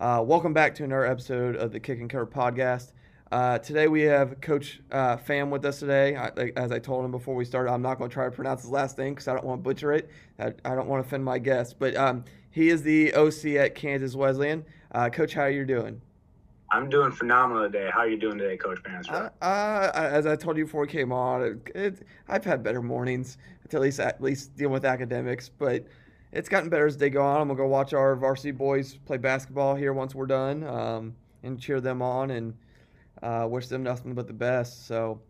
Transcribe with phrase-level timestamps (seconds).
[0.00, 2.92] Uh, welcome back to another episode of the Kick and Cover podcast.
[3.32, 6.14] Uh, today we have Coach uh, Fam with us today.
[6.14, 8.62] I, as I told him before we started, I'm not going to try to pronounce
[8.62, 10.08] his last name because I don't want to butcher it.
[10.38, 11.74] I, I don't want to offend my guests.
[11.76, 14.64] But um, he is the OC at Kansas Wesleyan.
[14.92, 16.00] Uh, Coach, how are you doing?
[16.70, 17.90] I'm doing phenomenal today.
[17.92, 19.30] How are you doing today, Coach Mansfield?
[19.42, 23.36] Uh, as I told you before we came on, it, it, I've had better mornings,
[23.72, 25.86] at least at least dealing with academics, but–
[26.32, 27.40] it's gotten better as they go on.
[27.40, 31.60] I'm gonna go watch our varsity boys play basketball here once we're done, um, and
[31.60, 32.54] cheer them on and
[33.22, 34.86] uh, wish them nothing but the best.
[34.86, 35.20] So,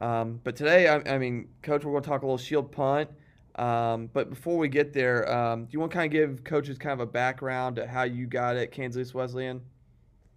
[0.00, 3.10] um, but today, I, I, mean, Coach, we're gonna talk a little shield punt.
[3.56, 6.78] Um, but before we get there, um, do you want to kind of give coaches
[6.78, 9.60] kind of a background to how you got at Kansas Wesleyan?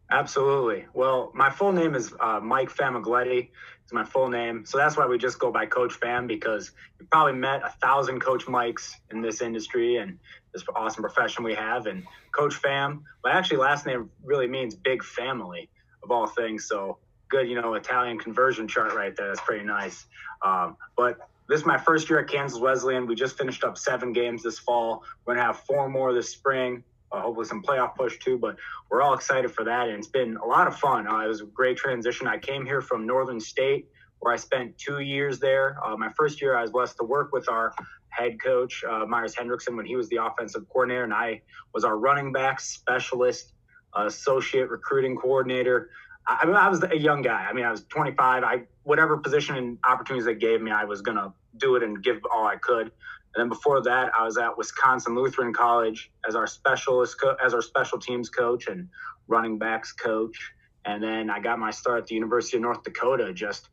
[0.10, 0.86] Absolutely.
[0.94, 3.50] Well, my full name is uh, Mike Famiglietti.
[3.92, 4.66] It's my full name.
[4.66, 8.22] So that's why we just go by Coach Fam because you probably met a thousand
[8.22, 10.18] Coach Mikes in this industry and
[10.54, 11.88] this awesome profession we have.
[11.88, 15.68] And Coach Fam, my actually last name really means big family
[16.04, 16.70] of all things.
[16.70, 19.28] So good, you know, Italian conversion chart right there.
[19.28, 20.06] That's pretty nice.
[20.42, 23.08] Um, but this is my first year at Kansas Wesleyan.
[23.08, 25.04] We just finished up seven games this fall.
[25.26, 26.82] We're to have four more this spring
[27.12, 28.38] uh, hopefully some playoff push too.
[28.38, 28.58] But
[28.90, 31.08] we're all excited for that, and it's been a lot of fun.
[31.08, 32.28] Uh, it was a great transition.
[32.28, 33.88] I came here from Northern State,
[34.20, 35.78] where I spent two years there.
[35.84, 37.74] Uh, my first year, I was blessed to work with our
[38.10, 41.42] head coach uh, Myers Hendrickson when he was the offensive coordinator, and I
[41.74, 43.54] was our running back specialist,
[43.96, 45.90] associate recruiting coordinator.
[46.28, 47.48] I, mean, I was a young guy.
[47.50, 48.44] I mean, I was 25.
[48.44, 52.20] I whatever position and opportunities they gave me, I was gonna do it and give
[52.32, 52.92] all I could.
[53.34, 57.54] And then before that, I was at Wisconsin Lutheran College as our specialist co- as
[57.54, 58.90] our special teams coach and
[59.28, 60.38] running backs coach.
[60.86, 63.70] And then I got my start at the University of North Dakota just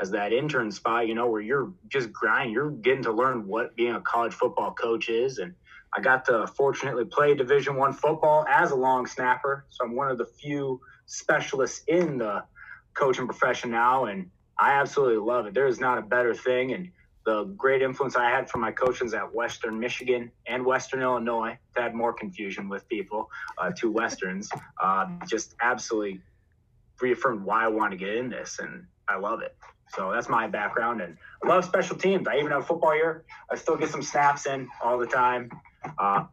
[0.00, 3.76] as that intern spot, you know, where you're just grinding, you're getting to learn what
[3.76, 5.38] being a college football coach is.
[5.38, 5.54] And
[5.94, 9.66] I got to fortunately play Division One football as a long snapper.
[9.70, 12.44] So I'm one of the few specialists in the
[12.94, 14.04] coaching profession now.
[14.04, 15.54] And I absolutely love it.
[15.54, 16.72] There is not a better thing.
[16.72, 16.90] And
[17.24, 21.90] the great influence I had from my coaches at Western Michigan and Western Illinois to
[21.92, 24.48] more confusion with people, uh, two Westerns,
[24.82, 26.20] uh, just absolutely
[27.00, 29.56] reaffirmed why I want to get in this, and I love it.
[29.88, 32.28] So that's my background, and I love special teams.
[32.28, 33.24] I even have football year.
[33.50, 35.50] I still get some snaps in all the time.
[35.98, 36.24] Uh,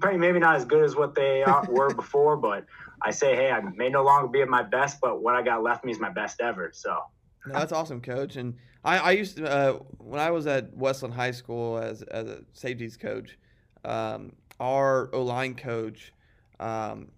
[0.00, 2.64] probably maybe not as good as what they were before, but
[3.02, 5.62] I say, hey, I may no longer be at my best, but what I got
[5.62, 6.70] left me is my best ever.
[6.74, 6.98] So
[7.46, 8.36] no, that's awesome, coach.
[8.36, 12.26] And I, I used to, uh, when I was at Westland High School as, as
[12.28, 13.38] a safeties coach,
[13.84, 16.12] um, our O line coach
[16.60, 17.08] um,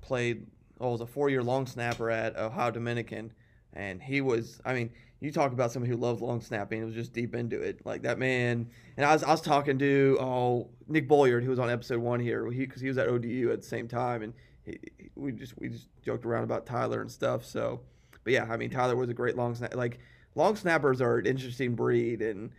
[0.00, 0.46] played,
[0.80, 3.32] oh, was a four year long snapper at Ohio Dominican.
[3.72, 4.90] And he was, I mean,
[5.20, 7.84] you talk about somebody who loves long snapping, it was just deep into it.
[7.84, 11.58] Like that man, and I was, I was talking to, oh, Nick Bolliard, who was
[11.58, 14.22] on episode one here, because he, he was at ODU at the same time.
[14.22, 14.34] And
[14.64, 14.78] he,
[15.16, 17.44] we just, we just joked around about Tyler and stuff.
[17.44, 17.80] So,
[18.24, 19.74] but yeah, I mean, Tyler was a great long snap.
[19.74, 20.00] Like
[20.34, 22.50] long snappers are an interesting breed, and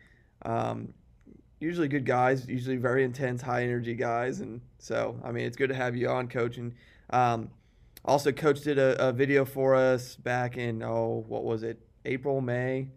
[0.43, 0.93] um,
[1.59, 4.39] usually good guys, usually very intense, high energy guys.
[4.39, 6.57] And so, I mean, it's good to have you on, coach.
[6.57, 6.73] And
[7.09, 7.49] um,
[8.05, 12.39] also, coach did a, a video for us back in oh, what was it, April,
[12.41, 12.87] May.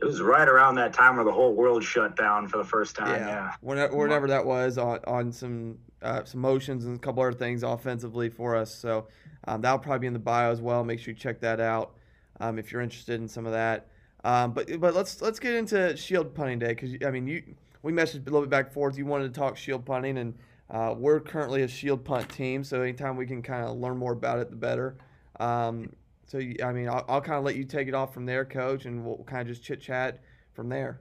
[0.00, 2.96] It was right around that time where the whole world shut down for the first
[2.96, 3.20] time.
[3.20, 3.52] Yeah, yeah.
[3.60, 7.62] Whenever, whenever that was on on some uh, some motions and a couple other things
[7.62, 8.74] offensively for us.
[8.74, 9.08] So
[9.46, 10.82] um, that'll probably be in the bio as well.
[10.84, 11.92] Make sure you check that out
[12.40, 13.86] um, if you're interested in some of that.
[14.24, 17.42] Um, but but let's let's get into shield punting day because I mean you
[17.82, 18.98] we messaged a little bit back and forth.
[18.98, 20.34] You wanted to talk shield punting, and
[20.70, 22.62] uh, we're currently a shield punt team.
[22.64, 24.96] So anytime we can kind of learn more about it, the better.
[25.38, 25.90] Um,
[26.26, 28.84] so I mean I'll, I'll kind of let you take it off from there, coach,
[28.84, 30.20] and we'll kind of just chit chat
[30.52, 31.00] from there.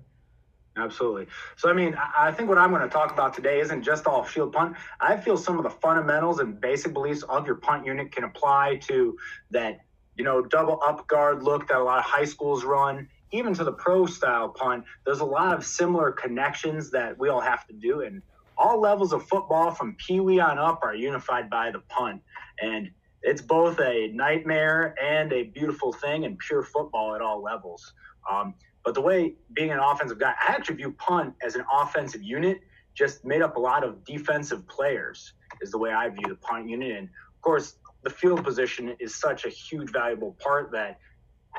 [0.78, 1.28] Absolutely.
[1.58, 4.24] So, I mean, I think what I'm going to talk about today isn't just all
[4.24, 4.78] shield punt.
[5.02, 8.78] I feel some of the fundamentals and basic beliefs of your punt unit can apply
[8.84, 9.18] to
[9.52, 9.82] that
[10.20, 13.64] you know, double up guard look that a lot of high schools run, even to
[13.64, 17.74] the pro style punt, there's a lot of similar connections that we all have to
[17.74, 18.02] do.
[18.02, 18.22] And
[18.58, 22.22] all levels of football from Pee Wee on up are unified by the punt.
[22.62, 27.94] And it's both a nightmare and a beautiful thing and pure football at all levels.
[28.30, 32.24] Um, but the way being an offensive guy, I actually view punt as an offensive
[32.24, 32.60] unit,
[32.94, 35.32] just made up a lot of defensive players,
[35.62, 36.98] is the way I view the punt unit.
[36.98, 41.00] And of course, the field position is such a huge, valuable part that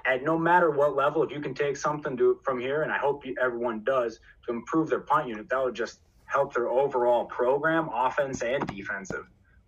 [0.07, 2.99] at no matter what level, if you can take something to, from here, and I
[2.99, 7.25] hope you, everyone does, to improve their punt unit, that would just help their overall
[7.27, 9.27] program, offense and defensive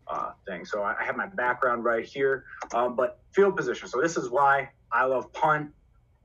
[0.08, 0.64] uh, thing.
[0.64, 3.88] So I, have my background right here, um, but field position.
[3.88, 5.70] So this is why I love punt.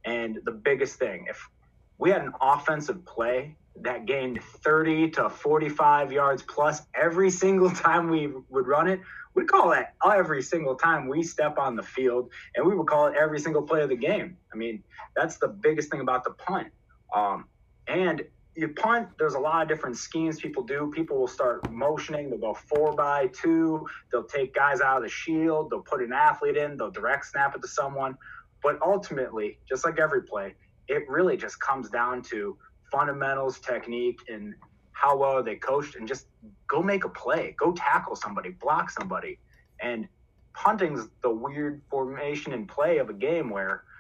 [0.06, 1.50] And the biggest thing, if
[1.98, 8.10] we had an offensive play that gained 30 to 45 yards plus every single time
[8.10, 9.02] we would run it,
[9.34, 13.08] we'd call that every single time we step on the field, and we would call
[13.08, 14.38] it every single play of the game.
[14.52, 14.84] I mean,
[15.16, 16.68] that's the biggest thing about the punt.
[17.16, 17.46] Um,
[17.88, 18.24] and
[18.56, 20.92] you punt, there's a lot of different schemes people do.
[20.94, 22.32] People will start motioning.
[22.32, 23.86] They'll go four by two.
[24.12, 25.70] They'll take guys out of the shield.
[25.70, 26.76] They'll put an athlete in.
[26.76, 28.18] They'll direct snap it to someone.
[28.64, 30.56] But ultimately, just like every play,
[30.88, 32.58] it really just comes down to
[32.92, 34.54] fundamentals, technique, and
[34.92, 35.96] how well they coached.
[35.96, 36.28] And just
[36.68, 37.56] go make a play.
[37.60, 38.52] Go tackle somebody.
[38.52, 39.40] Block somebody.
[39.80, 40.08] And
[40.54, 43.84] punting's the weird formation and play of a game where–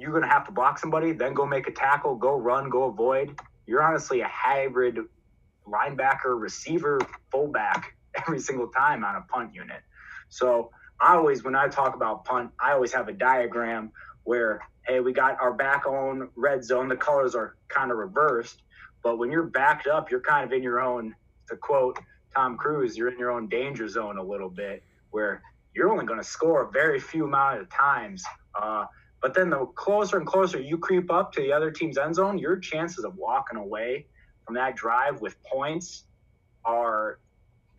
[0.00, 2.84] you're going to have to block somebody, then go make a tackle, go run, go
[2.84, 3.38] avoid.
[3.66, 4.98] You're honestly a hybrid
[5.66, 7.00] linebacker, receiver,
[7.30, 9.82] fullback every single time on a punt unit.
[10.28, 13.92] So I always, when I talk about punt, I always have a diagram
[14.28, 16.86] where, hey, we got our back on red zone.
[16.86, 18.60] The colors are kind of reversed.
[19.02, 21.14] But when you're backed up, you're kind of in your own,
[21.48, 21.98] to quote
[22.34, 24.82] Tom Cruise, you're in your own danger zone a little bit
[25.12, 25.40] where
[25.74, 28.22] you're only going to score a very few amount of times.
[28.54, 28.84] Uh,
[29.22, 32.36] but then the closer and closer you creep up to the other team's end zone,
[32.36, 34.04] your chances of walking away
[34.44, 36.04] from that drive with points
[36.66, 37.18] are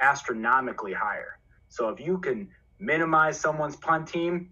[0.02, 1.38] astronomically higher.
[1.68, 2.50] So if you can
[2.80, 4.50] minimize someone's punt team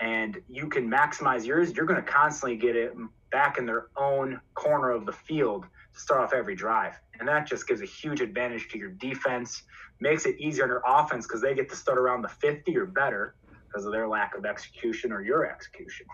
[0.00, 2.94] and you can maximize yours, you're going to constantly get it
[3.30, 6.94] back in their own corner of the field to start off every drive.
[7.18, 9.62] And that just gives a huge advantage to your defense,
[10.00, 12.86] makes it easier on your offense because they get to start around the 50 or
[12.86, 13.36] better
[13.66, 16.06] because of their lack of execution or your execution.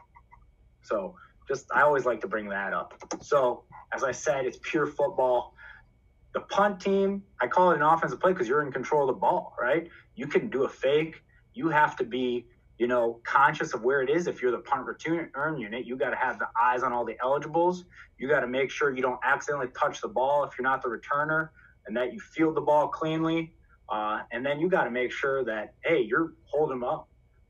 [0.82, 1.14] So
[1.48, 2.94] just I always like to bring that up.
[3.22, 5.54] So as I said, it's pure football.
[6.32, 9.20] The punt team, I call it an offensive play because you're in control of the
[9.20, 9.88] ball, right?
[10.14, 11.22] You can do a fake.
[11.54, 12.46] You have to be,
[12.80, 14.26] you know, conscious of where it is.
[14.26, 17.14] If you're the punt return unit, you got to have the eyes on all the
[17.22, 17.84] eligibles.
[18.16, 20.88] You got to make sure you don't accidentally touch the ball if you're not the
[20.88, 21.50] returner,
[21.86, 23.52] and that you field the ball cleanly.
[23.90, 27.06] Uh, and then you got to make sure that hey, you're holding them up,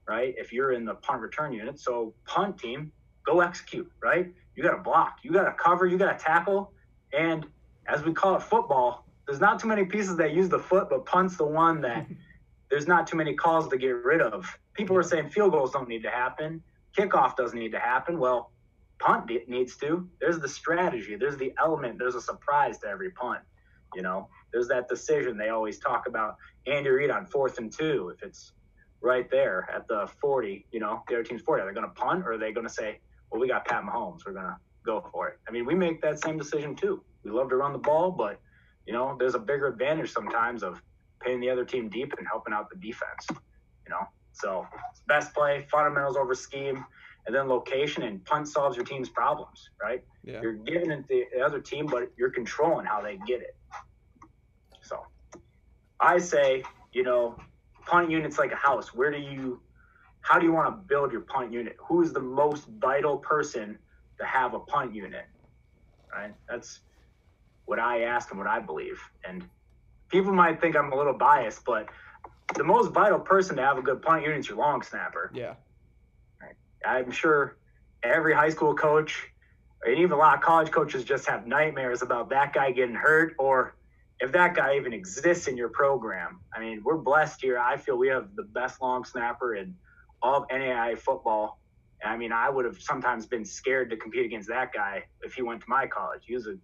[0.09, 0.35] right?
[0.37, 2.91] If you're in the punt return unit, so punt team,
[3.25, 4.33] go execute, right?
[4.57, 6.73] You got to block, you got to cover, you got to tackle.
[7.13, 7.47] And
[7.87, 11.07] as we call it football, there's not too many pieces that use the foot, but
[11.07, 12.05] punt's the one that
[12.71, 14.47] there's not too many calls to get rid of.
[14.75, 16.63] People are saying field goals don't need to happen,
[16.97, 18.19] kickoff doesn't need to happen.
[18.19, 18.53] Well,
[18.99, 20.09] punt needs to.
[20.21, 23.41] There's the strategy, there's the element, there's a surprise to every punt.
[23.95, 26.37] You know, there's that decision they always talk about
[26.67, 28.13] Andy Reid on fourth and two.
[28.15, 28.53] If it's
[29.01, 31.95] right there at the 40, you know, the other team's 40, are they going to
[31.95, 33.01] punt or are they going to say,
[33.31, 34.21] well, we got Pat Mahomes.
[34.27, 35.39] We're gonna go for it.
[35.49, 37.03] I mean, we make that same decision too.
[37.25, 38.41] We love to run the ball, but
[38.87, 40.83] you know, there's a bigger advantage sometimes of
[41.21, 43.27] paying the other team deep and helping out the defense.
[43.31, 46.85] You know, so it's best play, fundamentals over scheme,
[47.27, 49.71] and then location and punt solves your team's problems.
[49.83, 50.05] Right?
[50.25, 50.41] Yeah.
[50.43, 53.57] You're giving it to the other team, but you're controlling how they get it.
[54.83, 55.05] So,
[55.99, 56.63] I say,
[56.93, 57.37] you know,
[57.87, 58.95] punt units like a house.
[58.95, 59.61] Where do you
[60.23, 61.77] how do you want to build your punt unit?
[61.79, 63.79] Who is the most vital person
[64.19, 65.27] to have a punt unit?
[66.13, 66.35] Right?
[66.49, 66.81] That's
[67.65, 69.01] what I ask and what I believe.
[69.25, 69.45] And
[70.11, 71.89] people might think I'm a little biased, but
[72.55, 75.31] the most vital person to have a good punt unit is your long snapper.
[75.35, 75.55] Yeah.
[76.85, 77.57] I'm sure
[78.03, 79.29] every high school coach
[79.85, 83.35] and even a lot of college coaches just have nightmares about that guy getting hurt
[83.39, 83.77] or
[84.19, 86.41] if that guy even exists in your program.
[86.55, 87.59] I mean, we're blessed here.
[87.59, 89.75] I feel we have the best long snapper in–
[90.23, 91.59] all of NAIA football.
[92.05, 95.43] I mean, I would have sometimes been scared to compete against that guy if he
[95.43, 96.23] went to my college.
[96.27, 96.57] He was a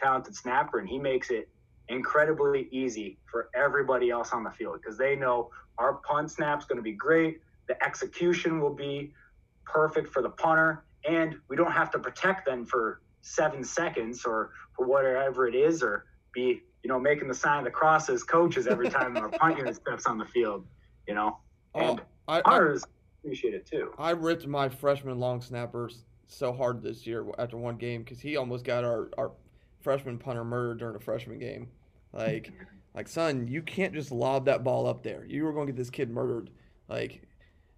[0.00, 1.48] talented snapper, and he makes it
[1.88, 6.76] incredibly easy for everybody else on the field because they know our punt snap's going
[6.76, 7.40] to be great.
[7.68, 9.12] The execution will be
[9.64, 14.50] perfect for the punter, and we don't have to protect them for seven seconds or
[14.76, 18.22] for whatever it is, or be you know making the sign of the cross as
[18.22, 20.66] coaches every time our punt unit steps on the field.
[21.06, 21.38] You know,
[21.74, 22.84] oh, and oh, I, punters
[23.24, 23.92] appreciate it too.
[23.98, 28.36] I ripped my freshman long snappers so hard this year after one game because he
[28.36, 29.32] almost got our, our
[29.84, 31.68] freshman punter murdered during a freshman game.
[32.12, 32.50] Like,
[32.94, 35.24] like son, you can't just lob that ball up there.
[35.24, 36.50] You were going to get this kid murdered.
[36.88, 37.22] Like,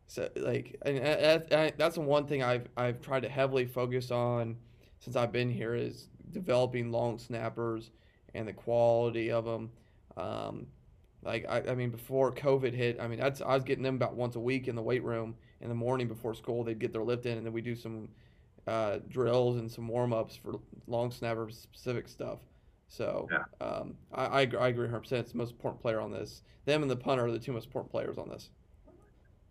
[0.07, 4.11] so like, and, and, and that's the one thing I've I've tried to heavily focus
[4.11, 4.57] on
[5.01, 7.91] since I've been here is developing long snappers
[8.35, 9.71] and the quality of them.
[10.17, 10.67] Um,
[11.23, 14.15] like I, I mean, before COVID hit, I mean, that's I was getting them about
[14.15, 16.63] once a week in the weight room in the morning before school.
[16.63, 18.09] They'd get their lift in, and then we do some
[18.67, 22.39] uh, drills and some warm ups for long snapper specific stuff.
[22.89, 23.67] So yeah.
[23.67, 25.01] um, I, I, I agree 100.
[25.01, 26.43] percent It's the most important player on this.
[26.65, 28.51] Them and the punter are the two most important players on this.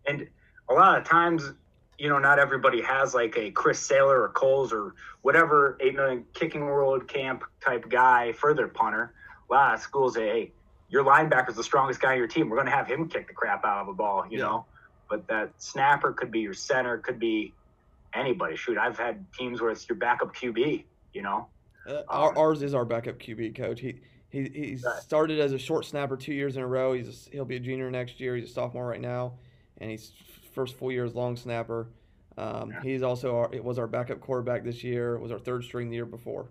[0.06, 0.28] And
[0.68, 1.52] a lot of times,
[1.98, 6.24] you know, not everybody has like a Chris Sailer or Kohl's or whatever eight million
[6.34, 9.14] kicking world camp type guy for their punter.
[9.48, 10.52] A lot of schools say, hey,
[10.88, 12.48] your linebacker's the strongest guy on your team.
[12.48, 14.44] We're going to have him kick the crap out of a ball, you yeah.
[14.44, 14.66] know.
[15.08, 17.54] But that snapper could be your center, could be
[18.16, 18.56] anybody.
[18.56, 21.46] Shoot, I've had teams where it's your backup QB, you know.
[21.86, 23.80] Uh, um, ours is our backup QB coach.
[23.80, 25.02] He he he right.
[25.02, 26.92] started as a short snapper two years in a row.
[26.92, 28.36] He's a, he'll be a junior next year.
[28.36, 29.34] He's a sophomore right now,
[29.78, 30.12] and he's
[30.54, 31.88] first full year as long snapper.
[32.38, 32.82] Um, yeah.
[32.82, 35.18] He's also our, it was our backup quarterback this year.
[35.18, 36.48] Was our third string the year before.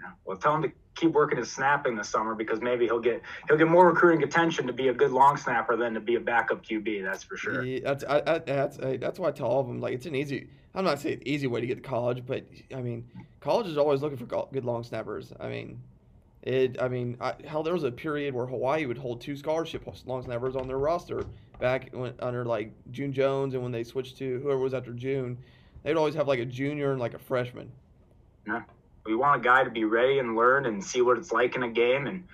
[0.00, 0.10] Yeah.
[0.24, 3.56] Well, tell him to keep working his snapping this summer because maybe he'll get he'll
[3.56, 6.64] get more recruiting attention to be a good long snapper than to be a backup
[6.64, 7.04] QB.
[7.04, 7.64] That's for sure.
[7.64, 10.06] Yeah, that's I, I, that's I, that's why I tell all of them like it's
[10.06, 10.48] an easy.
[10.74, 13.08] I'm not saying easy way to get to college, but I mean,
[13.40, 15.32] college is always looking for good long snappers.
[15.40, 15.80] I mean,
[16.42, 16.80] it.
[16.82, 20.22] I mean, I, hell, there was a period where Hawaii would hold two scholarship long
[20.22, 21.24] snappers on their roster
[21.58, 25.38] back when, under like June Jones, and when they switched to whoever was after June,
[25.82, 27.70] they'd always have like a junior and like a freshman.
[28.46, 28.62] Yeah
[29.06, 31.62] we want a guy to be ready and learn and see what it's like in
[31.62, 32.06] a game.
[32.06, 32.24] And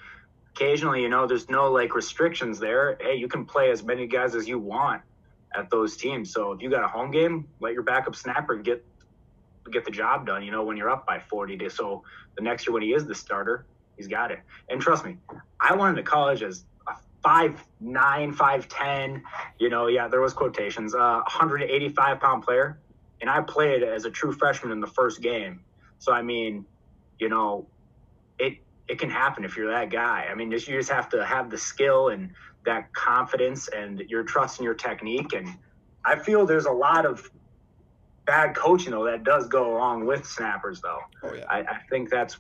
[0.55, 2.97] occasionally you know there's no like restrictions there.
[3.01, 5.03] Hey you can play as many guys as you want
[5.55, 6.33] at those teams.
[6.33, 8.85] So if you got a home game let your backup snapper get
[9.71, 11.75] get the job done you know when you're up by 40 days.
[11.75, 12.03] So
[12.37, 14.41] the next year when he is the starter he's got it.
[14.69, 15.17] And trust me
[15.61, 19.23] i went into college as a five nine five ten
[19.59, 22.79] you know yeah there was quotations uh 185 pound player.
[23.21, 25.61] And i played as a true freshman in the first game
[26.03, 26.65] so I mean,
[27.21, 27.65] you know,
[28.37, 30.27] it it can happen if you're that guy.
[30.29, 32.31] I mean, just you just have to have the skill and
[32.67, 35.33] that confidence and your trust in your technique.
[35.33, 35.49] And
[36.05, 37.31] I feel there's a lot of
[38.27, 40.99] bad coaching though that does go along with snappers though.
[41.23, 41.45] Oh, yeah.
[41.49, 42.37] I, I think that's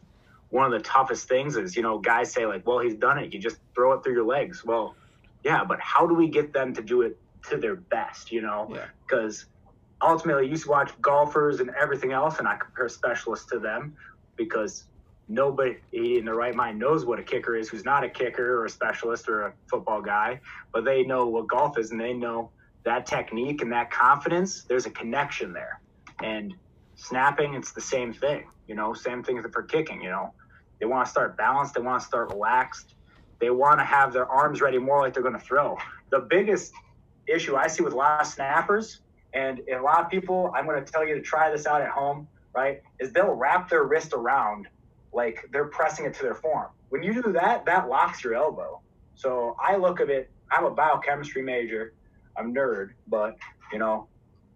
[0.50, 3.32] one of the toughest things is, you know, guys say like, well, he's done it.
[3.32, 4.64] You just throw it through your legs.
[4.64, 4.96] Well,
[5.44, 7.16] yeah, but how do we get them to do it
[7.48, 8.66] to their best, you know?
[9.06, 9.46] Because
[10.02, 13.96] ultimately, used to watch golfers and everything else, and I compare specialists to them
[14.36, 14.84] because
[15.28, 18.66] nobody in their right mind knows what a kicker is who's not a kicker or
[18.66, 20.40] a specialist or a football guy,
[20.72, 22.50] but they know what golf is and they know
[22.84, 24.64] that technique and that confidence.
[24.64, 25.80] There's a connection there.
[26.22, 26.54] And
[26.96, 30.32] snapping, it's the same thing, you know, same thing for kicking, you know.
[30.80, 32.94] They want to start balanced, they want to start relaxed,
[33.38, 35.78] they want to have their arms ready more like they're going to throw.
[36.10, 36.72] The biggest
[37.26, 39.00] issue I see with a lot of snappers
[39.34, 41.90] and a lot of people, I'm going to tell you to try this out at
[41.90, 42.82] home, right?
[42.98, 44.68] Is they'll wrap their wrist around
[45.12, 46.68] like they're pressing it to their form.
[46.90, 48.80] When you do that, that locks your elbow.
[49.14, 51.94] So I look at it, I'm a biochemistry major.
[52.36, 53.36] I'm nerd, but
[53.72, 54.08] you know,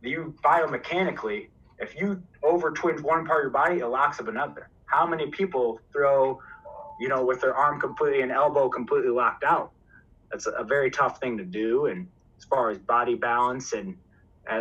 [0.02, 4.68] you biomechanically, if you over twinge one part of your body, it locks up another.
[4.87, 6.40] How many people throw,
[7.00, 9.73] you know, with their arm completely and elbow completely locked out?
[10.30, 11.87] That's a very tough thing to do.
[11.87, 13.97] And as far as body balance and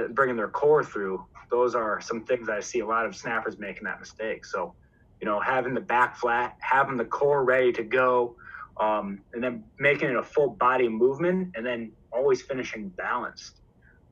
[0.09, 3.83] bringing their core through, those are some things I see a lot of snappers making
[3.83, 4.45] that mistake.
[4.45, 4.73] So,
[5.21, 8.35] you know, having the back flat, having the core ready to go,
[8.77, 13.61] um, and then making it a full body movement, and then always finishing balanced.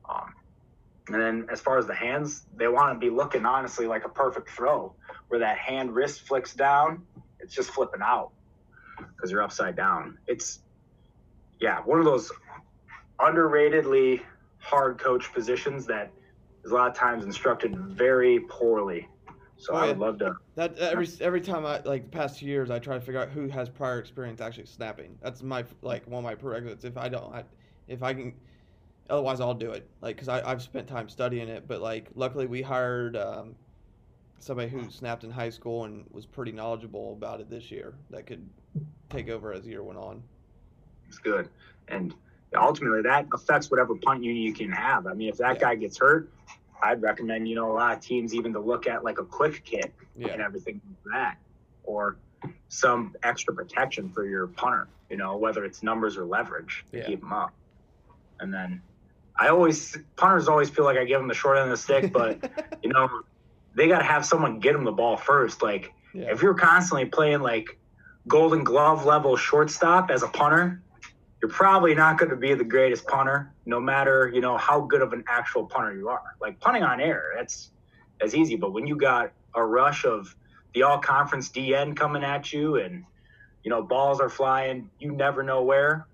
[0.08, 0.32] Um,
[1.08, 4.08] and then as far as the hands, they want to be looking honestly like a
[4.08, 4.94] perfect throw,
[5.28, 7.02] where that hand wrist flicks down,
[7.40, 8.30] it's just flipping out
[8.98, 10.16] because you're upside down.
[10.26, 10.60] It's
[11.60, 12.32] yeah, one of those
[13.20, 14.22] underratedly
[14.64, 16.10] hard coach positions that
[16.64, 19.08] is a lot of times instructed very poorly.
[19.56, 20.34] So oh, I would love to.
[20.56, 23.28] That every every time I like the past two years, I try to figure out
[23.28, 25.16] who has prior experience actually snapping.
[25.22, 26.84] That's my like one of my prerequisites.
[26.84, 27.44] If I don't, I,
[27.86, 28.34] if I can,
[29.08, 29.88] otherwise I'll do it.
[30.00, 31.68] Like because I've spent time studying it.
[31.68, 33.54] But like luckily we hired um,
[34.40, 37.94] somebody who snapped in high school and was pretty knowledgeable about it this year.
[38.10, 38.48] That could
[39.08, 40.22] take over as the year went on.
[41.06, 41.48] It's good,
[41.88, 42.14] and
[42.56, 45.06] ultimately that affects whatever punt unit you can have.
[45.06, 45.60] I mean, if that yeah.
[45.60, 46.30] guy gets hurt,
[46.82, 49.64] I'd recommend, you know, a lot of teams even to look at like a quick
[49.64, 50.28] kick yeah.
[50.28, 51.36] and everything like that,
[51.84, 52.16] or
[52.68, 57.06] some extra protection for your punter, you know, whether it's numbers or leverage to yeah.
[57.06, 57.52] keep them up.
[58.40, 58.82] And then
[59.38, 62.12] I always, punters always feel like I give them the short end of the stick,
[62.12, 62.50] but,
[62.82, 63.08] you know,
[63.74, 65.62] they got to have someone get them the ball first.
[65.62, 67.78] Like, if you're constantly playing like
[68.28, 70.80] Golden Glove level shortstop as a punter,
[71.44, 75.02] you're probably not going to be the greatest punter, no matter you know how good
[75.02, 76.36] of an actual punter you are.
[76.40, 77.70] Like punting on air, that's
[78.18, 78.56] that's easy.
[78.56, 80.34] But when you got a rush of
[80.72, 83.04] the all conference DN coming at you and
[83.62, 86.06] you know balls are flying, you never know where.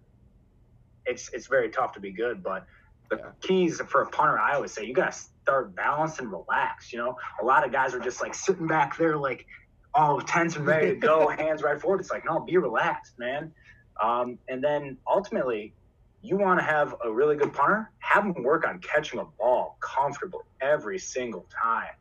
[1.06, 2.42] It's it's very tough to be good.
[2.42, 2.66] But
[3.08, 3.30] the yeah.
[3.40, 6.92] keys for a punter, I always say, you got to start balanced and relax.
[6.92, 9.46] You know, a lot of guys are just like sitting back there, like
[9.94, 12.00] all tense and ready to go, hands right forward.
[12.00, 13.52] It's like, no, be relaxed, man.
[14.02, 15.74] Um, and then ultimately,
[16.22, 19.76] you want to have a really good punter, have them work on catching a ball
[19.80, 21.94] comfortably every single time.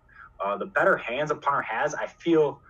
[0.44, 2.62] Uh, the better hands a punter has, I feel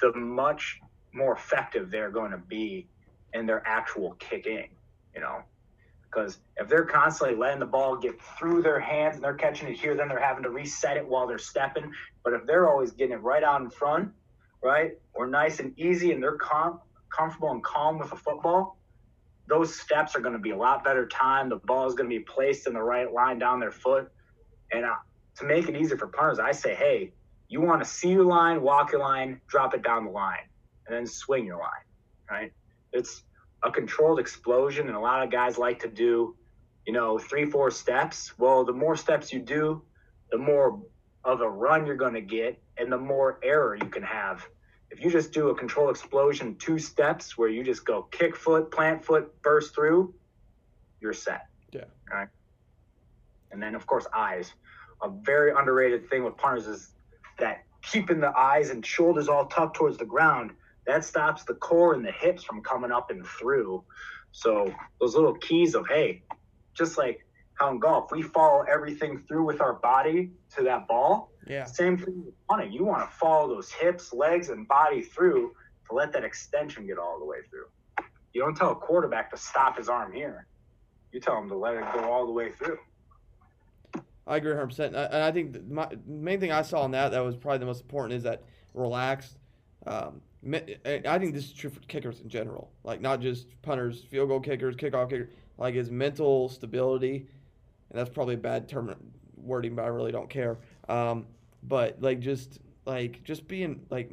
[0.00, 0.80] the much
[1.12, 2.86] more effective they're going to be
[3.32, 4.68] in their actual kicking,
[5.14, 5.42] you know.
[6.04, 9.76] Because if they're constantly letting the ball get through their hands and they're catching it
[9.76, 11.92] here, then they're having to reset it while they're stepping.
[12.22, 14.12] But if they're always getting it right out in front,
[14.62, 16.80] right, or nice and easy and they're com-
[17.16, 18.78] comfortable and calm with a football,
[19.46, 21.48] those steps are going to be a lot better time.
[21.48, 24.10] The ball is going to be placed in the right line down their foot.
[24.72, 24.94] And uh,
[25.36, 27.12] to make it easier for punters, I say, hey,
[27.48, 30.48] you want to see your line, walk your line, drop it down the line,
[30.86, 31.84] and then swing your line,
[32.30, 32.52] right?
[32.92, 33.22] It's
[33.62, 36.36] a controlled explosion, and a lot of guys like to do,
[36.86, 38.36] you know, three, four steps.
[38.38, 39.82] Well, the more steps you do,
[40.30, 40.80] the more
[41.24, 44.46] of a run you're going to get, and the more error you can have
[44.94, 48.70] if you just do a control explosion two steps where you just go kick foot,
[48.70, 50.14] plant foot, burst through,
[51.00, 51.48] you're set.
[51.72, 51.86] Yeah.
[52.08, 52.28] Right.
[53.50, 54.52] And then of course eyes.
[55.02, 56.92] A very underrated thing with punters is
[57.40, 60.52] that keeping the eyes and shoulders all tucked towards the ground,
[60.86, 63.82] that stops the core and the hips from coming up and through.
[64.30, 66.22] So those little keys of hey,
[66.72, 71.32] just like how in golf we follow everything through with our body to that ball
[71.46, 71.64] yeah.
[71.64, 72.72] Same thing with punting.
[72.72, 75.52] You want to follow those hips, legs, and body through
[75.88, 77.66] to let that extension get all the way through.
[78.32, 80.46] You don't tell a quarterback to stop his arm here.
[81.12, 82.78] You tell him to let it go all the way through.
[84.26, 84.86] I agree 100%.
[84.86, 87.82] And I, think my main thing I saw on that that was probably the most
[87.82, 88.42] important is that
[88.72, 89.38] relaxed.
[89.86, 94.28] Um, I think this is true for kickers in general, like not just punters, field
[94.28, 97.26] goal kickers, kickoff kickers, like his mental stability.
[97.90, 98.94] And that's probably a bad term
[99.36, 100.58] wording, but I really don't care.
[100.88, 101.26] Um,
[101.66, 104.12] but like just like just being like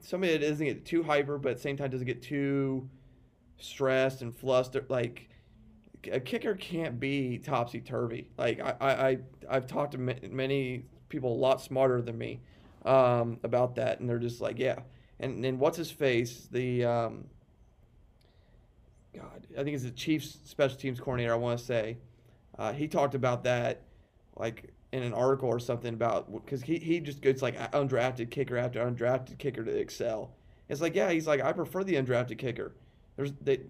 [0.00, 2.88] somebody that doesn't get too hyper, but at the same time doesn't get too
[3.58, 4.88] stressed and flustered.
[4.88, 5.28] Like
[6.10, 8.30] a kicker can't be topsy turvy.
[8.38, 12.40] Like I, I, I've talked to many people a lot smarter than me
[12.84, 14.80] um, about that, and they're just like, yeah.
[15.18, 16.48] And and what's his face?
[16.50, 17.24] The um,
[19.14, 21.32] God, I think it's the Chiefs special teams coordinator.
[21.32, 21.98] I want to say
[22.58, 23.82] uh, he talked about that
[24.36, 28.56] like in an article or something about because he, he just gets like undrafted kicker
[28.56, 30.32] after undrafted kicker to excel.
[30.68, 32.72] It's like yeah, he's like I prefer the undrafted kicker.
[33.16, 33.60] There's they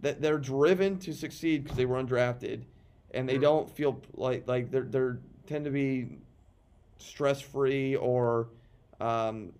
[0.00, 2.62] that they're driven to succeed because they were undrafted,
[3.12, 3.42] and they mm-hmm.
[3.42, 6.18] don't feel like like they're they're tend to be
[6.98, 8.48] stress free or
[9.00, 9.52] um,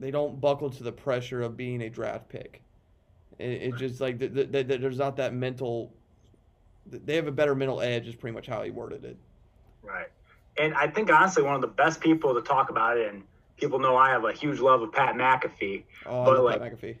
[0.00, 2.62] they don't buckle to the pressure of being a draft pick.
[3.38, 5.92] It, it just like the, the, the, there's not that mental.
[6.86, 8.06] They have a better mental edge.
[8.06, 9.16] Is pretty much how he worded it.
[9.84, 10.08] Right.
[10.56, 13.24] And I think honestly, one of the best people to talk about it, and
[13.56, 15.84] people know I have a huge love of Pat McAfee.
[16.06, 16.96] Oh, but like, Pat McAfee.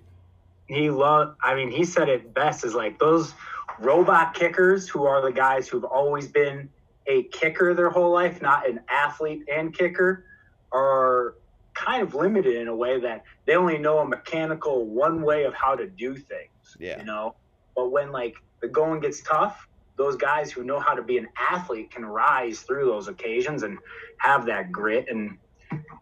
[0.66, 1.36] He loved.
[1.42, 3.32] I mean, he said it best: is like those
[3.78, 6.68] robot kickers who are the guys who've always been
[7.06, 10.24] a kicker their whole life, not an athlete and kicker,
[10.72, 11.34] are
[11.74, 15.54] kind of limited in a way that they only know a mechanical one way of
[15.54, 16.76] how to do things.
[16.78, 16.98] Yeah.
[16.98, 17.34] You know,
[17.76, 21.28] but when like the going gets tough, those guys who know how to be an
[21.50, 23.78] athlete can rise through those occasions and
[24.18, 25.06] have that grit.
[25.08, 25.38] And,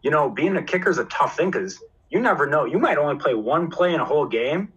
[0.01, 2.65] you know, being a kicker is a tough thing because you never know.
[2.65, 4.71] You might only play one play in a whole game,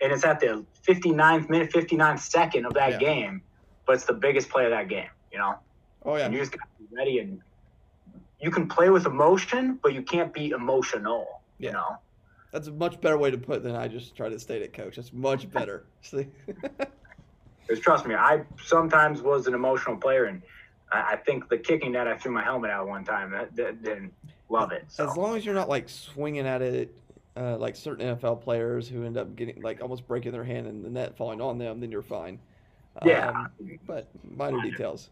[0.00, 2.98] and it's at the 59th minute, 59th second of that yeah.
[2.98, 3.42] game,
[3.86, 5.56] but it's the biggest play of that game, you know?
[6.04, 6.26] Oh, yeah.
[6.26, 7.18] And you just got to be ready.
[7.18, 7.40] And
[8.40, 11.68] you can play with emotion, but you can't be emotional, yeah.
[11.68, 11.96] you know?
[12.52, 14.72] That's a much better way to put it than I just tried to state it,
[14.72, 14.96] coach.
[14.96, 15.86] That's much better.
[17.66, 20.42] Because trust me, I sometimes was an emotional player, and
[20.92, 23.82] I, I think the kicking that I threw my helmet out one time, that, that
[23.82, 24.12] didn't
[24.48, 24.84] love it.
[24.88, 25.08] So.
[25.08, 26.94] As long as you're not like swinging at it.
[27.38, 30.82] Uh, like certain NFL players who end up getting like almost breaking their hand and
[30.82, 32.38] the net falling on them, then you're fine.
[33.04, 33.50] Yeah, um,
[33.86, 35.10] but minor details.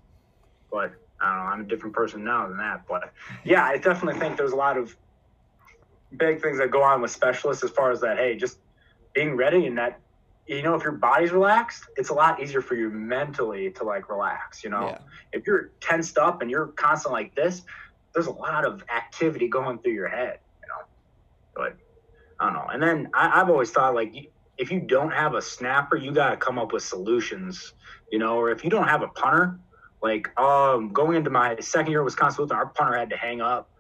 [0.73, 1.51] But I don't know.
[1.51, 2.87] I'm a different person now than that.
[2.89, 3.13] But
[3.45, 4.97] yeah, I definitely think there's a lot of
[6.17, 8.17] big things that go on with specialists as far as that.
[8.17, 8.59] Hey, just
[9.13, 10.01] being ready and that
[10.47, 14.09] you know, if your body's relaxed, it's a lot easier for you mentally to like
[14.09, 14.63] relax.
[14.63, 14.99] You know, yeah.
[15.33, 17.63] if you're tensed up and you're constant like this,
[18.13, 20.39] there's a lot of activity going through your head.
[20.63, 20.85] You know,
[21.55, 21.77] but
[22.39, 22.67] I don't know.
[22.73, 26.31] And then I, I've always thought like if you don't have a snapper, you got
[26.31, 27.73] to come up with solutions,
[28.13, 29.59] you know, or if you don't have a punter,
[30.03, 33.41] like um, going into my second year at Wisconsin Lutheran, our punter had to hang
[33.41, 33.71] up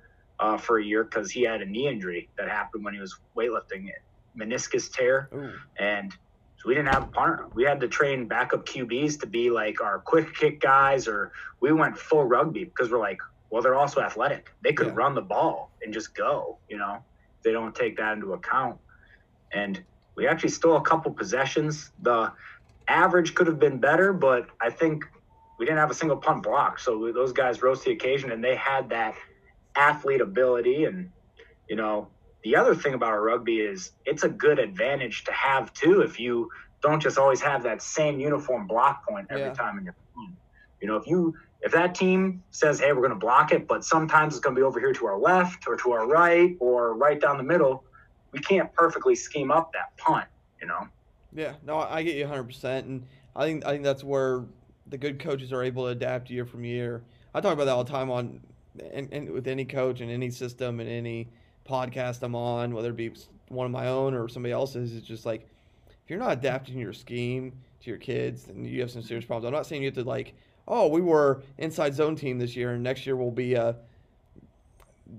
[0.40, 3.18] uh, for a year because he had a knee injury that happened when he was
[3.36, 3.90] weightlifting
[4.36, 5.28] meniscus tear.
[5.34, 5.52] Ooh.
[5.78, 6.16] And
[6.64, 7.46] so we didn't have a punter.
[7.52, 11.72] We had to train backup QBs to be like our quick kick guys, or we
[11.72, 13.18] went full rugby because we're like,
[13.50, 14.50] well, they're also athletic.
[14.62, 14.94] They could yeah.
[14.94, 17.04] run the ball and just go, you know,
[17.42, 18.78] they don't take that into account.
[19.52, 21.90] And we actually stole a couple possessions.
[22.00, 22.32] The
[22.88, 25.04] average could have been better, but I think
[25.58, 26.78] we didn't have a single punt block.
[26.78, 29.16] So those guys rose to the occasion and they had that
[29.76, 30.84] athlete ability.
[30.84, 31.10] And,
[31.68, 32.08] you know,
[32.44, 36.50] the other thing about rugby is it's a good advantage to have too if you
[36.82, 39.52] don't just always have that same uniform block point every yeah.
[39.54, 40.36] time in your team.
[40.80, 43.84] You know, if you if that team says, "Hey, we're going to block it," but
[43.84, 46.94] sometimes it's going to be over here to our left or to our right or
[46.94, 47.84] right down the middle,
[48.32, 50.28] we can't perfectly scheme up that punt.
[50.60, 50.86] You know.
[51.32, 54.44] Yeah, no, I get you 100, percent and I think I think that's where
[54.86, 57.02] the good coaches are able to adapt year from year.
[57.34, 58.40] I talk about that all the time on
[58.92, 61.28] and, and with any coach and any system and any
[61.68, 63.12] podcast I'm on, whether it be
[63.48, 64.92] one of my own or somebody else's.
[64.92, 65.48] is just like
[66.04, 69.46] if you're not adapting your scheme to your kids, then you have some serious problems.
[69.46, 70.34] I'm not saying you have to like,
[70.68, 73.76] oh, we were inside zone team this year, and next year we'll be a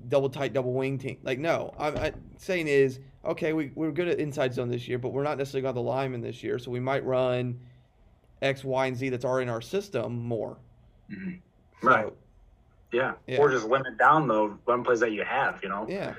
[0.09, 1.17] double tight, double wing team.
[1.23, 4.97] Like, no, I'm, I'm saying is okay, we, we're good at inside zone this year,
[4.97, 7.59] but we're not necessarily got the lineman this year, so we might run
[8.41, 10.57] X, Y, and Z that's already in our system more.
[11.11, 11.35] Mm-hmm.
[11.81, 12.13] So, right.
[12.91, 13.13] Yeah.
[13.27, 13.39] yeah.
[13.39, 15.85] Or just limit down the run plays that you have, you know?
[15.89, 16.13] Yeah.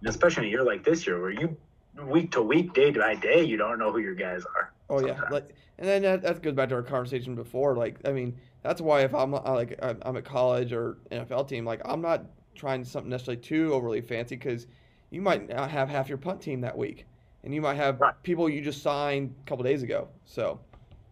[0.00, 1.56] And especially in a year like this year where you
[2.02, 4.72] week to week, day by day, you don't know who your guys are.
[4.90, 5.20] Oh sometimes.
[5.22, 7.76] yeah, like, and then that, that goes back to our conversation before.
[7.76, 11.80] Like, I mean, that's why if I'm like I'm at college or NFL team, like
[11.84, 14.66] I'm not trying something necessarily too overly fancy because
[15.10, 17.06] you might not have half your punt team that week,
[17.44, 18.14] and you might have right.
[18.22, 20.08] people you just signed a couple days ago.
[20.24, 20.60] So,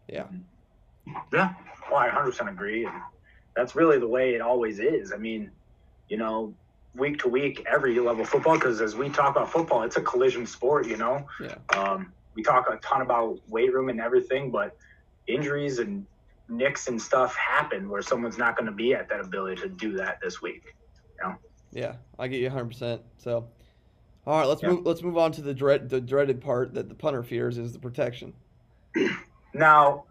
[0.08, 0.24] yeah.
[0.24, 0.38] Mm-hmm.
[1.32, 1.54] Yeah,
[1.88, 2.94] well, I 100% agree, and
[3.54, 5.12] that's really the way it always is.
[5.12, 5.52] I mean,
[6.08, 6.52] you know,
[6.96, 10.46] week to week, every level football, because as we talk about football, it's a collision
[10.46, 10.86] sport.
[10.86, 11.56] You know, yeah.
[11.76, 14.76] Um, we talk a ton about weight room and everything, but
[15.26, 16.06] injuries and
[16.48, 19.96] nicks and stuff happen where someone's not going to be at that ability to do
[19.96, 20.62] that this week.
[21.18, 21.36] You know?
[21.72, 22.66] Yeah, I get you 100.
[22.66, 23.48] percent So,
[24.26, 24.70] all right, let's yeah.
[24.70, 24.86] move.
[24.86, 27.78] Let's move on to the dread, the dreaded part that the punter fears is the
[27.78, 28.32] protection.
[29.54, 30.04] now,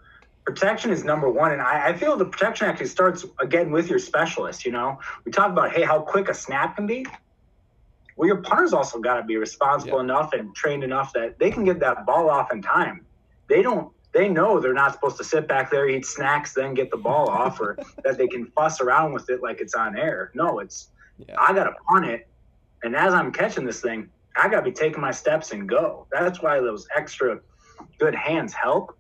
[0.46, 3.90] protection is number one, and I, I feel the protection actually starts uh, again with
[3.90, 4.66] your specialist.
[4.66, 7.06] You know, we talk about hey, how quick a snap can be.
[8.16, 10.06] Well, your punter's also got to be responsible yeah.
[10.06, 13.06] enough and trained enough that they can get that ball off in time.
[13.50, 16.90] They don't they know they're not supposed to sit back there, eat snacks, then get
[16.90, 20.32] the ball off, or that they can fuss around with it like it's on air.
[20.34, 21.36] No, it's yeah.
[21.38, 22.28] I got to punt it,
[22.84, 26.08] and as I'm catching this thing, I got to be taking my steps and go.
[26.12, 27.40] That's why those extra
[28.00, 28.98] good hands help,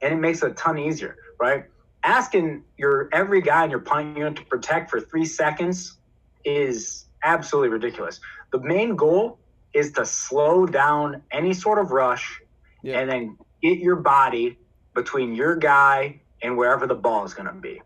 [0.00, 1.64] and it makes it a ton easier, right?
[2.04, 5.98] Asking your every guy in your punt unit to protect for three seconds
[6.44, 8.20] is absolutely ridiculous.
[8.52, 9.38] The main goal
[9.74, 12.40] is to slow down any sort of rush
[12.82, 12.98] yeah.
[12.98, 14.58] and then get your body
[14.94, 17.80] between your guy and wherever the ball is going to be.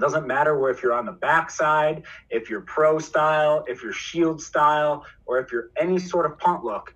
[0.00, 4.40] doesn't matter where if you're on the backside, if you're pro style, if you're shield
[4.40, 6.94] style, or if you're any sort of punt look.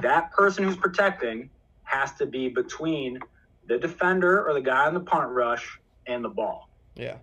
[0.00, 1.50] That person who's protecting
[1.86, 3.18] has to be between
[3.66, 6.68] the defender or the guy on the punt rush and the ball.
[6.94, 7.16] Yeah.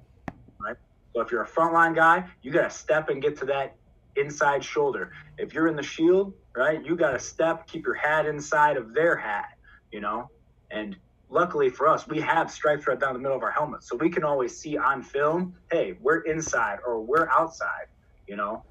[0.60, 0.76] Right.
[1.14, 3.76] So if you're a frontline guy, you got to step and get to that
[4.16, 5.12] inside shoulder.
[5.38, 8.94] If you're in the shield, right, you got to step, keep your hat inside of
[8.94, 9.58] their hat,
[9.92, 10.30] you know?
[10.72, 10.98] And
[11.30, 13.84] luckily for us, we have stripes right down the middle of our helmet.
[13.84, 17.88] So we can always see on film, hey, we're inside or we're outside,
[18.28, 18.64] you know?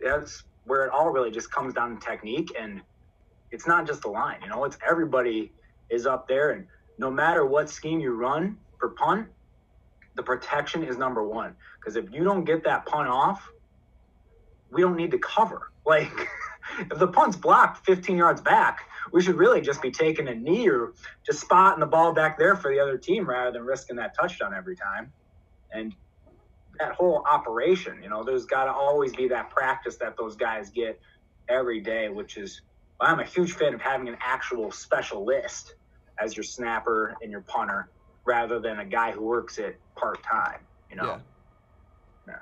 [0.00, 2.52] That's where it all really just comes down to technique.
[2.58, 2.82] And
[3.52, 5.52] it's not just the line, you know, it's everybody
[5.90, 6.50] is up there.
[6.50, 6.66] And
[6.98, 9.28] no matter what scheme you run for punt,
[10.16, 11.54] the protection is number one.
[11.78, 13.46] Because if you don't get that punt off,
[14.70, 15.68] we don't need to cover.
[15.84, 16.28] Like,
[16.78, 20.68] if the punt's blocked 15 yards back, we should really just be taking a knee
[20.68, 20.92] or
[21.26, 24.54] just spotting the ball back there for the other team rather than risking that touchdown
[24.54, 25.12] every time.
[25.72, 25.92] And
[26.78, 30.70] that whole operation, you know, there's got to always be that practice that those guys
[30.70, 31.00] get
[31.48, 32.62] every day, which is
[33.08, 35.74] I'm a huge fan of having an actual specialist
[36.18, 37.90] as your snapper and your punter
[38.24, 40.60] rather than a guy who works it part time,
[40.90, 41.20] you know.
[42.26, 42.34] Yeah.
[42.34, 42.38] yeah.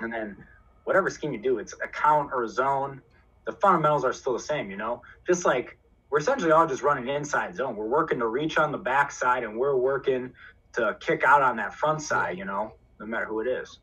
[0.00, 0.36] And then
[0.84, 3.02] whatever scheme you do, it's a count or a zone.
[3.44, 5.02] The fundamentals are still the same, you know.
[5.26, 5.76] Just like
[6.10, 7.76] we're essentially all just running inside zone.
[7.76, 10.32] We're working to reach on the backside, and we're working
[10.74, 13.78] to kick out on that front side, you know, no matter who it is.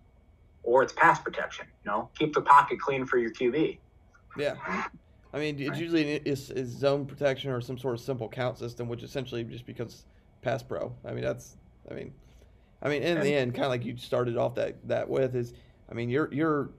[0.64, 3.78] Or it's pass protection, you know, keep the pocket clean for your QB.
[4.38, 4.56] Yeah.
[5.34, 8.90] I mean, it's usually is, is zone protection or some sort of simple count system,
[8.90, 10.06] which essentially just becomes
[10.42, 10.94] pass pro.
[11.06, 11.56] I mean, that's,
[11.90, 12.14] I mean,
[12.82, 15.54] I mean, in the end, kind of like you started off that that with is,
[15.90, 16.72] I mean, your your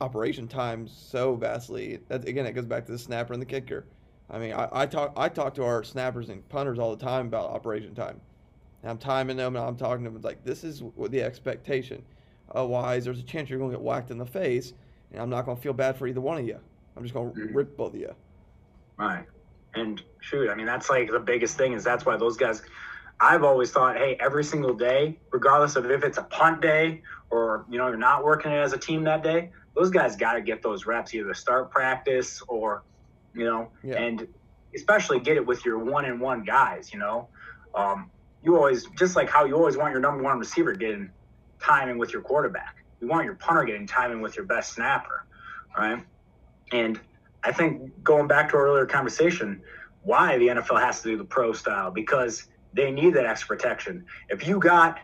[0.00, 2.00] operation time so vastly.
[2.08, 3.86] That again, it goes back to the snapper and the kicker.
[4.28, 7.26] I mean, I, I talk I talk to our snappers and punters all the time
[7.26, 8.20] about operation time.
[8.82, 12.02] And I'm timing them and I'm talking to them like this is what the expectation.
[12.52, 14.72] Otherwise, there's a chance you're going to get whacked in the face,
[15.10, 16.60] and I'm not going to feel bad for either one of you.
[16.96, 17.56] I'm just going to mm-hmm.
[17.56, 18.14] rip both of you.
[18.96, 19.24] Right.
[19.74, 22.62] And shoot, I mean, that's like the biggest thing is that's why those guys.
[23.18, 27.64] I've always thought, hey, every single day, regardless of if it's a punt day or
[27.70, 30.42] you know you're not working it as a team that day, those guys got to
[30.42, 32.82] get those reps, either start practice or,
[33.34, 33.96] you know, yeah.
[33.96, 34.28] and
[34.74, 36.92] especially get it with your one and one guys.
[36.92, 37.28] You know,
[37.74, 38.10] um,
[38.42, 41.10] you always just like how you always want your number one receiver getting
[41.60, 42.84] timing with your quarterback.
[43.00, 45.26] You want your punter getting timing with your best snapper,
[45.76, 46.02] right?
[46.72, 47.00] And
[47.44, 49.62] I think going back to our earlier conversation,
[50.02, 54.04] why the NFL has to do the pro style because they need that extra protection.
[54.28, 54.98] If you got,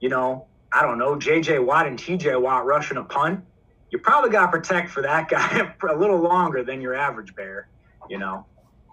[0.00, 1.58] you know, I don't know, J.J.
[1.60, 2.36] Watt and T.J.
[2.36, 3.44] Watt rushing a punt,
[3.90, 7.68] you probably got to protect for that guy a little longer than your average bear,
[8.08, 8.46] you know,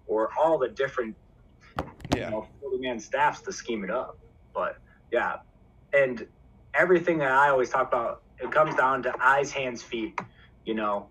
[0.08, 1.16] or all the different,
[2.16, 2.26] yeah.
[2.26, 4.18] you know, 40 man staffs to scheme it up.
[4.54, 4.78] But
[5.12, 5.38] yeah,
[5.94, 6.28] and
[6.74, 10.20] everything that I always talk about, it comes down to eyes, hands, feet,
[10.66, 11.08] you know,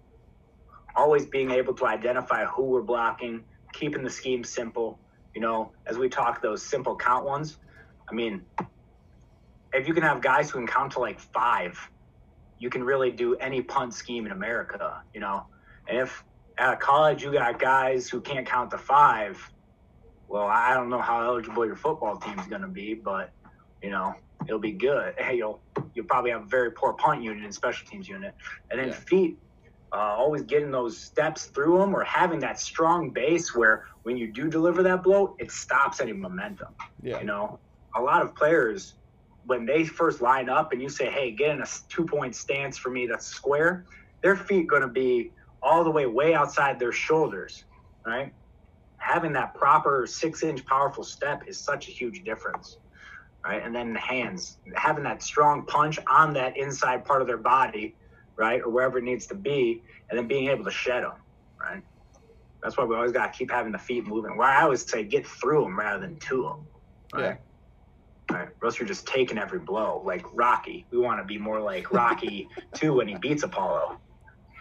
[0.95, 4.99] always being able to identify who we're blocking, keeping the scheme simple,
[5.35, 7.59] you know, as we talk those simple count ones.
[8.09, 8.43] I mean,
[9.73, 11.79] if you can have guys who can count to like five
[12.63, 15.45] you can really do any punt scheme in America, you know.
[15.89, 16.23] And if
[16.59, 19.37] at a college you got guys who can't count to five,
[20.29, 23.33] well, I don't know how eligible your football team is going to be, but
[23.83, 24.15] you know
[24.47, 25.15] it'll be good.
[25.19, 25.61] Hey, you'll
[25.93, 28.33] you'll probably have a very poor punt unit and special teams unit,
[28.71, 28.95] and then yeah.
[28.95, 29.39] feet.
[29.93, 34.33] Uh, always getting those steps through them or having that strong base where when you
[34.33, 36.75] do deliver that blow, it stops any momentum.
[37.03, 37.19] Yeah.
[37.19, 37.59] You know,
[37.95, 38.95] a lot of players
[39.45, 42.79] when they first line up and you say, hey, get in a two point stance
[42.79, 43.85] for me that's square,
[44.23, 47.65] their feet going to be all the way way outside their shoulders,
[48.07, 48.33] right?
[48.97, 52.79] Having that proper six inch powerful step is such a huge difference,
[53.45, 53.63] right?
[53.63, 57.97] And then the hands, having that strong punch on that inside part of their body,
[58.37, 58.61] right?
[58.61, 61.13] Or wherever it needs to be, and then being able to shed them,
[61.61, 61.83] right?
[62.63, 64.37] That's why we always got to keep having the feet moving.
[64.37, 66.67] Why I always say get through them rather than to them,
[67.13, 67.25] right?
[67.25, 67.37] Yeah.
[68.31, 68.49] Right.
[68.63, 70.87] Or you're just taking every blow, like Rocky.
[70.91, 73.99] We want to be more like Rocky too when he beats Apollo.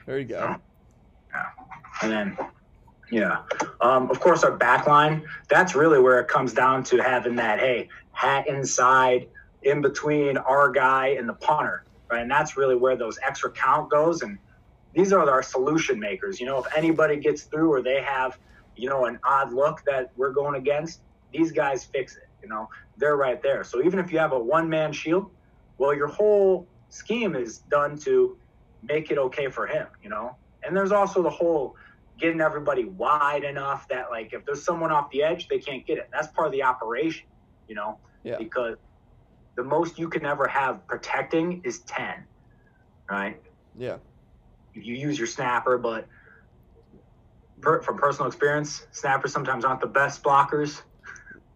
[0.05, 0.39] There you go.
[0.39, 0.61] So,
[1.33, 1.45] yeah.
[2.01, 2.37] And then,
[3.11, 3.43] yeah.
[3.79, 7.59] Um, of course, our back line, that's really where it comes down to having that,
[7.59, 9.27] hey, hat inside,
[9.63, 12.21] in between our guy and the punter, right?
[12.21, 14.21] And that's really where those extra count goes.
[14.21, 14.37] And
[14.93, 16.39] these are our solution makers.
[16.39, 18.37] You know, if anybody gets through or they have,
[18.75, 22.27] you know, an odd look that we're going against, these guys fix it.
[22.43, 23.63] You know, they're right there.
[23.63, 25.31] So even if you have a one man shield,
[25.77, 28.37] well, your whole scheme is done to
[28.83, 30.35] make it okay for him, you know?
[30.63, 31.75] And there's also the whole
[32.19, 35.97] getting everybody wide enough that, like, if there's someone off the edge, they can't get
[35.97, 36.09] it.
[36.11, 37.27] That's part of the operation,
[37.67, 37.99] you know?
[38.23, 38.37] Yeah.
[38.37, 38.77] Because
[39.55, 42.23] the most you can ever have protecting is 10,
[43.09, 43.41] right?
[43.77, 43.97] Yeah.
[44.73, 46.07] You use your snapper, but
[47.59, 50.81] per, from personal experience, snappers sometimes aren't the best blockers.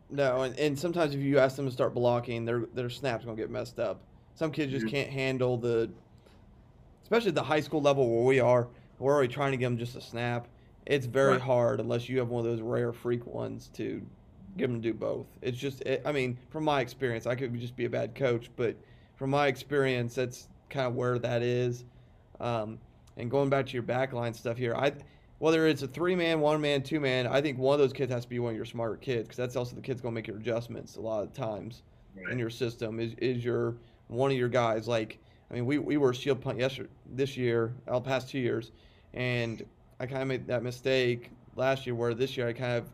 [0.10, 3.38] No, and, and sometimes if you ask them to start blocking, their their snaps gonna
[3.38, 4.02] get messed up.
[4.36, 4.96] Some kids just mm-hmm.
[4.96, 5.90] can't handle the,
[7.04, 8.68] especially the high school level where we are.
[9.00, 10.48] We're already trying to give them just a snap.
[10.86, 11.42] It's very right.
[11.42, 14.06] hard unless you have one of those rare freak ones to
[14.58, 15.28] give them to do both.
[15.42, 18.50] It's just, it, I mean, from my experience, I could just be a bad coach,
[18.56, 18.76] but
[19.16, 21.86] from my experience, that's kind of where that is.
[22.40, 22.80] Um,
[23.18, 24.94] and going back to your backline stuff here, I
[25.40, 28.12] whether it's a three man, one man, two man, I think one of those kids
[28.12, 30.16] has to be one of your smarter kids because that's also the kid's going to
[30.16, 31.84] make your adjustments a lot of times
[32.16, 32.32] right.
[32.32, 33.00] in your system.
[33.00, 33.76] Is is your
[34.08, 35.20] one of your guys like?
[35.52, 38.72] I mean, we, we were shield punt yesterday this year, all past two years,
[39.14, 39.64] and
[40.00, 41.96] I kind of made that mistake last year.
[41.96, 42.90] Where this year I kind of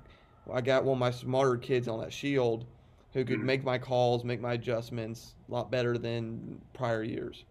[0.52, 2.66] I got one of my smarter kids on that shield
[3.14, 3.46] who could mm-hmm.
[3.46, 7.44] make my calls, make my adjustments a lot better than prior years.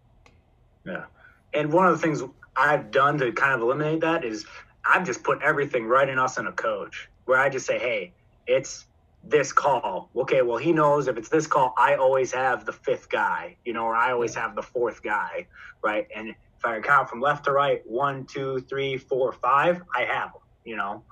[0.85, 1.05] Yeah,
[1.53, 2.23] and one of the things
[2.57, 4.47] I've done to kind of eliminate that is
[4.85, 8.13] I've just put everything right in us and a coach where I just say, hey,
[8.47, 8.87] it's
[9.25, 10.09] this call.
[10.17, 13.73] Okay, well, he knows if it's this call, I always have the fifth guy, you
[13.73, 15.47] know, or I always have the fourth guy,
[15.83, 16.09] right?
[16.15, 20.33] And if I count from left to right, one, two, three, four, five, I have
[20.33, 21.03] them, you know,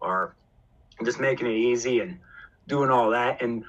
[0.00, 0.34] or
[1.04, 2.18] just making it easy and
[2.68, 3.42] doing all that.
[3.42, 3.64] And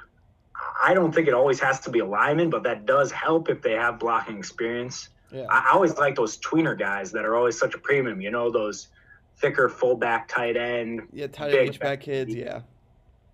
[0.84, 3.62] I don't think it always has to be a lineman, but that does help if
[3.62, 5.10] they have blocking experience.
[5.32, 5.46] Yeah.
[5.50, 8.90] I, always like those tweener guys that are always such a premium, you know, those
[9.38, 11.02] thicker fullback tight end.
[11.12, 12.34] Yeah, tight end back kids.
[12.34, 12.62] Yeah.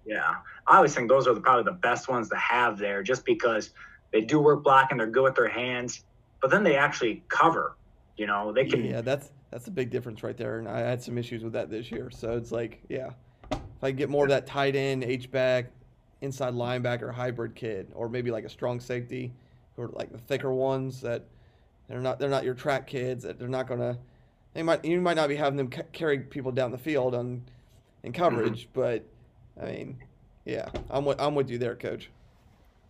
[0.06, 0.36] Yeah,
[0.66, 3.72] I always think those are the, probably the best ones to have there, just because
[4.12, 6.04] they do work blocking, they're good with their hands,
[6.42, 7.76] but then they actually cover.
[8.18, 8.84] You know, they can.
[8.84, 11.70] Yeah, that's that's a big difference right there, and I had some issues with that
[11.70, 12.10] this year.
[12.10, 13.12] So it's like, yeah,
[13.80, 15.68] if I get more of that tight end, H back,
[16.20, 19.32] inside linebacker hybrid kid, or maybe like a strong safety,
[19.78, 21.24] or like the thicker ones that
[21.88, 23.98] they're not they're not your track kids that they're not gonna
[24.54, 27.42] they might you might not be having them carry people down the field on
[28.04, 28.82] in coverage, mm-hmm.
[28.82, 29.06] but
[29.62, 29.98] I mean,
[30.44, 32.10] yeah, I'm with I'm with you there, coach.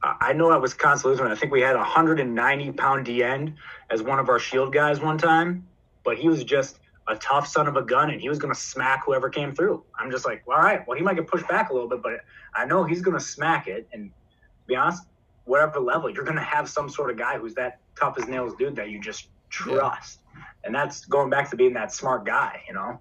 [0.02, 3.54] I know at Wisconsin Lutheran, I think we had a 190 pound D end
[3.92, 5.68] as one of our shield guys one time,
[6.04, 6.79] but he was just
[7.10, 9.84] a tough son of a gun and he was going to smack whoever came through.
[10.00, 12.22] I'm just like, all right, well, he might get pushed back a little bit, but
[12.54, 13.88] I know he's going to smack it.
[13.92, 15.04] And to be honest,
[15.46, 18.54] whatever level, you're going to have some sort of guy who's that tough as nails
[18.60, 20.20] dude that you just trust.
[20.36, 20.44] Yeah.
[20.66, 23.00] And that's going back to being that smart guy, you know?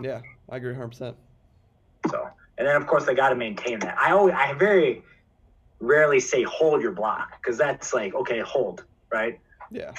[0.00, 1.14] Yeah, I agree 100%.
[2.10, 3.96] So, and then of course they got to maintain that.
[3.96, 5.04] I always, I very
[5.78, 9.38] rarely say hold your block because that's like, okay, hold, right?
[9.70, 9.92] Yeah.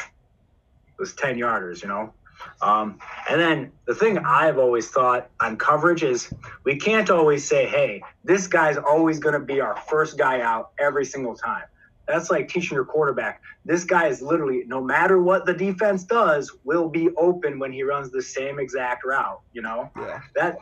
[1.00, 2.14] Those 10 yarders, you know?
[2.62, 6.32] Um, and then the thing I've always thought on coverage is
[6.64, 10.72] we can't always say, hey, this guy's always going to be our first guy out
[10.80, 11.64] every single time.
[12.08, 13.42] That's like teaching your quarterback.
[13.66, 17.84] This guy is literally, no matter what the defense does, will be open when he
[17.84, 19.42] runs the same exact route.
[19.54, 20.22] You know, yeah.
[20.36, 20.58] that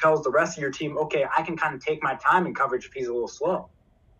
[0.00, 2.54] tells the rest of your team, okay, I can kind of take my time in
[2.54, 3.68] coverage if he's a little slow.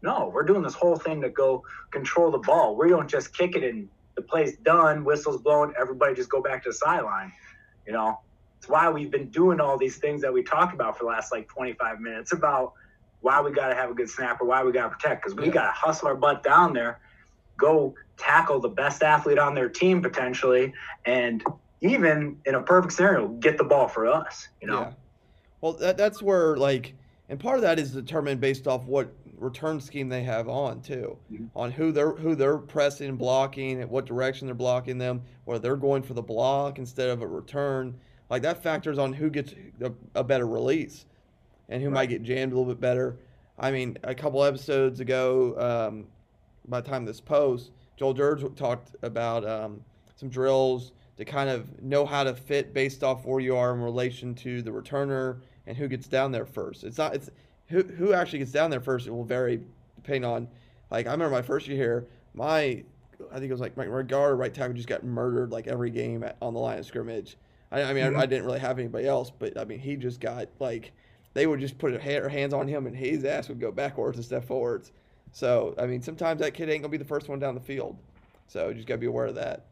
[0.03, 2.77] No, we're doing this whole thing to go control the ball.
[2.77, 3.89] We don't just kick it and
[4.19, 7.33] the play's done, whistles blown, everybody just go back to the sideline.
[7.87, 8.19] You know,
[8.59, 11.31] it's why we've been doing all these things that we talked about for the last
[11.31, 12.73] like 25 minutes about
[13.21, 15.47] why we got to have a good snapper, why we got to protect, because we
[15.47, 15.53] yeah.
[15.53, 16.99] got to hustle our butt down there,
[17.57, 21.45] go tackle the best athlete on their team potentially, and
[21.81, 24.49] even in a perfect scenario, get the ball for us.
[24.61, 24.81] You know.
[24.81, 24.93] Yeah.
[25.61, 26.95] Well, that, that's where like,
[27.29, 31.17] and part of that is determined based off what return scheme they have on too,
[31.33, 31.47] mm-hmm.
[31.55, 35.77] on who they're who they're pressing, blocking, at what direction they're blocking them, whether they're
[35.77, 37.99] going for the block instead of a return.
[38.31, 41.07] Like that factors on who gets a, a better release
[41.69, 41.95] and who right.
[41.95, 43.19] might get jammed a little bit better.
[43.59, 46.07] I mean, a couple episodes ago, um,
[46.69, 49.81] by the time this post, Joel Dirge talked about um,
[50.15, 53.81] some drills to kind of know how to fit based off where you are in
[53.81, 56.83] relation to the returner and who gets down there first.
[56.83, 57.31] It's not it's
[57.69, 59.07] who who actually gets down there first.
[59.07, 59.61] It will vary
[59.97, 60.49] depending on
[60.91, 62.83] like I remember my first year here, my
[63.31, 65.91] I think it was like my, my guard right tackle just got murdered like every
[65.91, 67.37] game at, on the line of scrimmage.
[67.71, 68.17] I, I mean mm-hmm.
[68.17, 70.93] I, I, didn't really have anybody else, but I mean he just got like
[71.35, 74.25] they would just put their hands on him and his ass would go backwards and
[74.25, 74.91] step forwards.
[75.33, 77.61] So, I mean, sometimes that kid ain't going to be the first one down the
[77.61, 77.97] field.
[78.47, 79.67] So, you just got to be aware of that.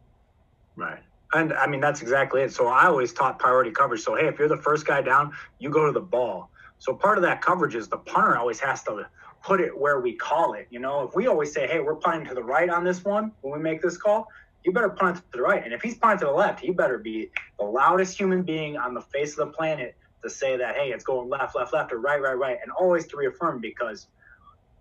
[0.77, 1.03] Right.
[1.33, 2.53] And I mean, that's exactly it.
[2.53, 4.03] So, I always taught priority coverage.
[4.03, 6.51] So, hey, if you're the first guy down, you go to the ball.
[6.79, 9.07] So, part of that coverage is the punter always has to
[9.43, 10.67] put it where we call it.
[10.71, 13.33] You know, if we always say, hey, we're punting to the right on this one
[13.43, 14.29] when we make this call,
[14.65, 15.63] you better punt to the right.
[15.65, 18.95] And if he's punting to the left, he better be the loudest human being on
[18.95, 21.99] the face of the planet to say that hey, it's going left, left, left, or
[21.99, 24.09] right, right, right, and always to reaffirm because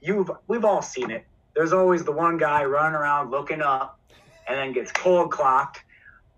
[0.01, 1.25] you've we've all seen it.
[1.55, 3.99] There's always the one guy running around looking up
[4.47, 5.83] and then gets cold clocked.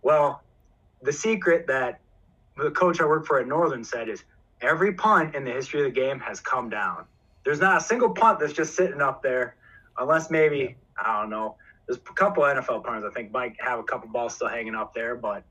[0.07, 0.41] Well,
[1.01, 1.99] the secret that
[2.55, 4.23] the coach I work for at Northern said is
[4.61, 7.03] every punt in the history of the game has come down.
[7.43, 9.57] There's not a single punt that's just sitting up there,
[9.97, 11.57] unless maybe I don't know.
[11.85, 14.93] There's a couple NFL punters I think might have a couple balls still hanging up
[14.93, 15.43] there, but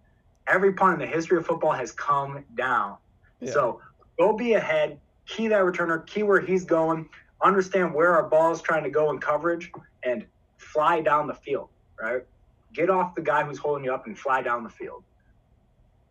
[0.46, 2.96] every punt in the history of football has come down.
[3.44, 3.82] So
[4.18, 7.10] go be ahead, key that returner, key where he's going,
[7.42, 9.70] understand where our ball is trying to go in coverage,
[10.02, 10.24] and
[10.56, 11.68] fly down the field,
[12.00, 12.24] right?
[12.76, 15.02] Get off the guy who's holding you up and fly down the field.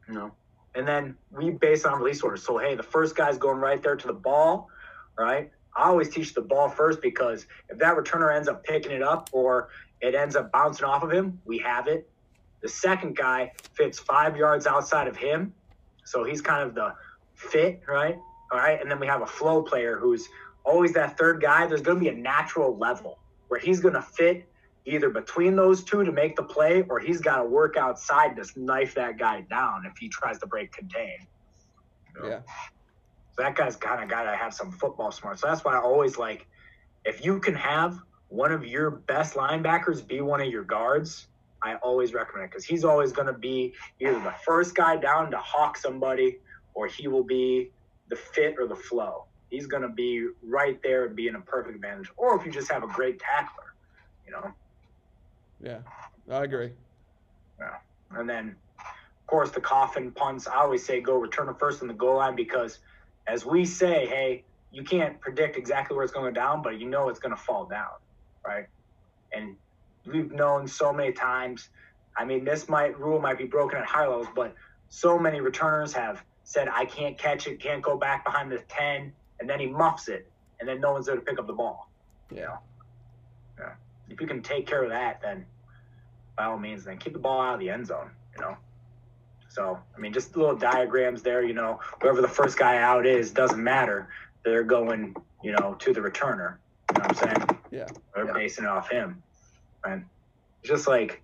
[0.08, 0.32] You know?
[0.74, 2.44] And then we base on release orders.
[2.44, 4.68] So hey, the first guy's going right there to the ball,
[5.16, 5.52] right?
[5.76, 9.30] I always teach the ball first because if that returner ends up picking it up
[9.32, 9.70] or
[10.02, 12.10] it ends up bouncing off of him, we have it.
[12.62, 15.54] The second guy fits five yards outside of him.
[16.04, 16.96] So he's kind of the
[17.36, 18.18] fit, right?
[18.52, 18.82] All right.
[18.82, 20.28] And then we have a flow player who's
[20.64, 21.68] always that third guy.
[21.68, 23.20] There's going to be a natural level
[23.50, 24.48] where he's going to fit
[24.86, 28.46] either between those two to make the play or he's got to work outside to
[28.56, 31.18] knife that guy down if he tries to break contain.
[32.14, 32.30] You know?
[32.30, 32.40] Yeah.
[33.36, 35.40] So that guy's kind of got to have some football smart.
[35.40, 36.48] So that's why I always like
[37.04, 41.28] if you can have one of your best linebackers be one of your guards,
[41.62, 45.32] I always recommend it because he's always going to be either the first guy down
[45.32, 46.38] to hawk somebody
[46.74, 47.72] or he will be
[48.10, 49.26] the fit or the flow.
[49.50, 52.10] He's going to be right there and be in a perfect advantage.
[52.18, 53.74] Or if you just have a great tackler,
[54.26, 54.54] you know.
[55.62, 55.80] Yeah,
[56.30, 56.72] I agree.
[57.60, 57.78] Yeah,
[58.12, 58.56] and then
[59.26, 60.48] of course, the coffin punts.
[60.48, 62.78] I always say go return it first in the goal line because,
[63.26, 67.10] as we say, hey, you can't predict exactly where it's going down, but you know
[67.10, 67.90] it's going to fall down,
[68.46, 68.68] right?
[69.34, 69.56] And
[70.06, 71.70] we've known so many times.
[72.16, 74.54] I mean, this might rule might be broken at high levels, but
[74.90, 79.12] so many returners have said, "I can't catch it, can't go back behind the ten,
[79.40, 80.30] and then he muffs it,
[80.60, 81.90] and then no one's there to pick up the ball.
[82.30, 82.38] Yeah.
[82.38, 82.60] You know?
[84.16, 85.46] If you can take care of that, then
[86.38, 88.12] by all means, then keep the ball out of the end zone.
[88.34, 88.58] You know.
[89.50, 91.44] So I mean, just little diagrams there.
[91.44, 94.08] You know, whoever the first guy out is doesn't matter.
[94.46, 96.58] They're going, you know, to the returner.
[96.94, 97.60] You know what I'm saying?
[97.72, 97.88] Yeah.
[98.14, 98.34] They're Yeah.
[98.34, 99.22] basing it off him.
[99.84, 100.06] And
[100.62, 101.22] it's just like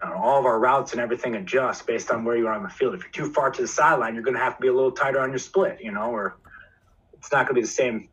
[0.00, 2.52] I don't know, all of our routes and everything adjust based on where you are
[2.52, 2.94] on the field.
[2.94, 4.92] If you're too far to the sideline, you're going to have to be a little
[4.92, 6.36] tighter on your split, you know, or
[7.14, 8.08] it's not going to be the same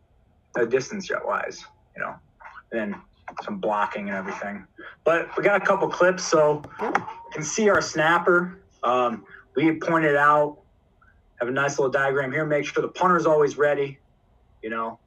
[0.57, 1.63] uh, distance jet wise,
[1.95, 2.15] you know.
[2.71, 3.01] And then
[3.43, 4.65] some blocking and everything.
[5.03, 6.93] But we got a couple clips, so you
[7.31, 8.59] can see our snapper.
[8.83, 10.59] Um, we pointed out,
[11.39, 12.45] have a nice little diagram here.
[12.45, 13.99] Make sure the punter's always ready,
[14.61, 14.99] you know.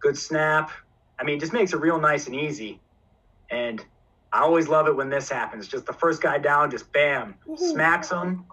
[0.00, 0.70] Good snap.
[1.18, 2.80] I mean, it just makes it real nice and easy.
[3.50, 3.84] And
[4.32, 5.68] I always love it when this happens.
[5.68, 8.44] Just the first guy down, just bam, smacks him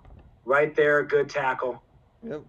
[0.45, 1.03] right there.
[1.03, 1.81] Good tackle.
[2.23, 2.41] Yep.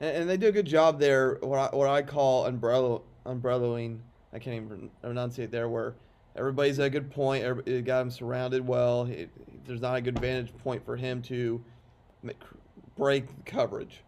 [0.00, 1.38] And, and they do a good job there.
[1.40, 3.98] What I, what I call umbrella umbrellaing.
[4.32, 5.68] I can't even enunciate there.
[5.68, 5.94] Where
[6.36, 7.44] everybody's at a good point.
[7.44, 9.04] Everybody got him surrounded well.
[9.04, 9.28] He,
[9.66, 11.62] there's not a good vantage point for him to
[12.22, 12.40] make,
[12.96, 14.00] break coverage.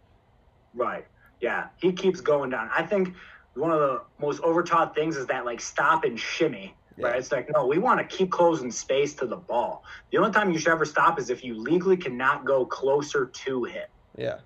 [0.75, 1.07] Right.
[1.41, 1.68] Yeah.
[1.77, 2.70] He keeps going down.
[2.75, 3.14] I think
[3.55, 6.75] one of the most overtaught things is that like stop and shimmy.
[6.97, 7.09] Yeah.
[7.09, 7.18] Right.
[7.18, 9.85] It's like, no, we want to keep closing space to the ball.
[10.11, 13.64] The only time you should ever stop is if you legally cannot go closer to
[13.64, 13.89] him.
[14.16, 14.39] Yeah.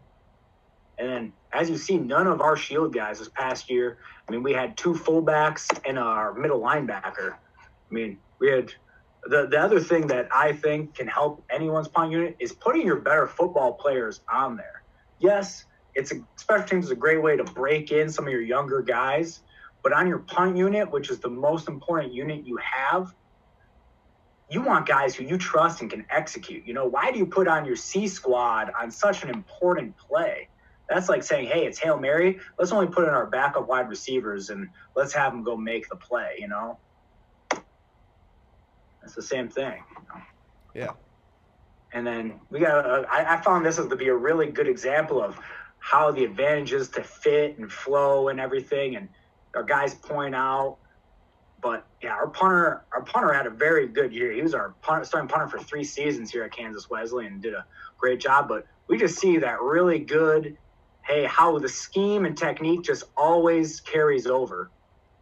[0.99, 3.99] And then, as you see, none of our shield guys this past year.
[4.29, 7.35] I mean, we had two fullbacks and our middle linebacker.
[7.35, 8.73] I mean, we had
[9.25, 12.97] the the other thing that I think can help anyone's punt unit is putting your
[12.97, 14.83] better football players on there.
[15.19, 18.43] Yes, it's a special teams is a great way to break in some of your
[18.43, 19.41] younger guys,
[19.83, 23.15] but on your punt unit, which is the most important unit you have,
[24.51, 26.67] you want guys who you trust and can execute.
[26.67, 30.49] You know, why do you put on your C squad on such an important play?
[30.89, 32.39] That's like saying, hey, it's Hail Mary.
[32.59, 35.97] Let's only put in our backup wide receivers and let's have them go make the
[35.97, 36.79] play, you know?
[39.03, 39.83] It's the same thing.
[39.91, 40.23] You know?
[40.75, 40.93] Yeah.
[41.93, 45.23] And then we got, uh, I, I found this to be a really good example
[45.23, 45.39] of
[45.79, 48.97] how the advantages to fit and flow and everything.
[48.97, 49.09] And
[49.55, 50.79] our guys point out,
[51.61, 54.33] but yeah, our punter, our punter had a very good year.
[54.33, 57.55] He was our punter, starting punter for three seasons here at Kansas Wesleyan and did
[57.55, 57.65] a
[57.99, 58.49] great job.
[58.49, 60.57] But we just see that really good,
[61.09, 64.71] hey, how the scheme and technique just always carries over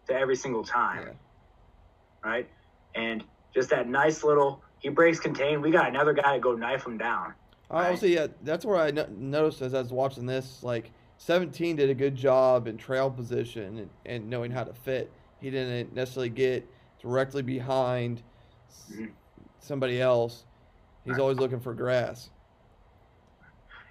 [0.08, 1.06] to every single time.
[1.06, 2.28] Yeah.
[2.28, 2.50] Right.
[2.96, 3.22] And
[3.54, 5.62] just that nice little, he breaks contain.
[5.62, 7.34] We got another guy to go knife him down.
[7.70, 7.90] I Right.
[7.92, 10.62] also yeah, that's where I no- noticed as I was watching this.
[10.62, 15.12] Like 17 did a good job in trail position and, and knowing how to fit.
[15.40, 16.68] He didn't necessarily get
[17.00, 18.22] directly behind
[18.90, 19.12] Mhm.
[19.60, 20.44] somebody else.
[21.04, 22.30] He's always looking for grass.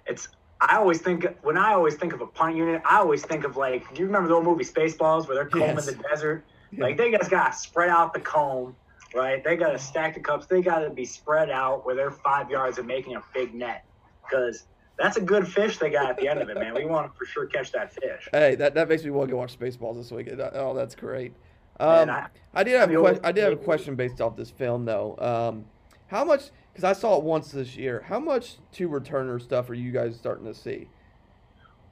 [0.08, 0.28] it's
[0.60, 3.56] I always think when I always think of a punt unit, I always think of
[3.56, 5.86] like, do you remember the old movie Spaceballs where they're combing Yes.
[5.86, 6.44] the desert?
[6.78, 8.74] Like they just gotta spread out the comb,
[9.14, 9.42] right?
[9.44, 10.46] They gotta stack the cups.
[10.46, 13.84] They gotta be spread out where they're five yards and making a big net
[14.22, 14.64] because
[14.98, 16.74] that's a good fish they got at the end of it, man.
[16.74, 18.28] We want to for sure catch that fish.
[18.32, 20.40] Hey, that, that makes me want to go watch Spaceballs this weekend.
[20.40, 21.32] Oh, that's great.
[21.78, 24.36] Um, Man, I- I, did have a que- I did have a question based off
[24.36, 25.16] this film though.
[25.18, 25.66] Um,
[26.06, 26.50] how much?
[26.76, 28.04] Because I saw it once this year.
[28.06, 30.88] How much two returner stuff are you guys starting to see?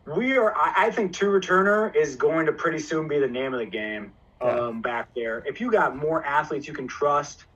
[0.04, 0.54] We are.
[0.54, 3.66] I I think two returner is going to pretty soon be the name of the
[3.66, 4.12] game
[4.42, 4.60] Yeah.
[4.60, 5.42] um, back there.
[5.46, 7.46] If you got more athletes you can trust,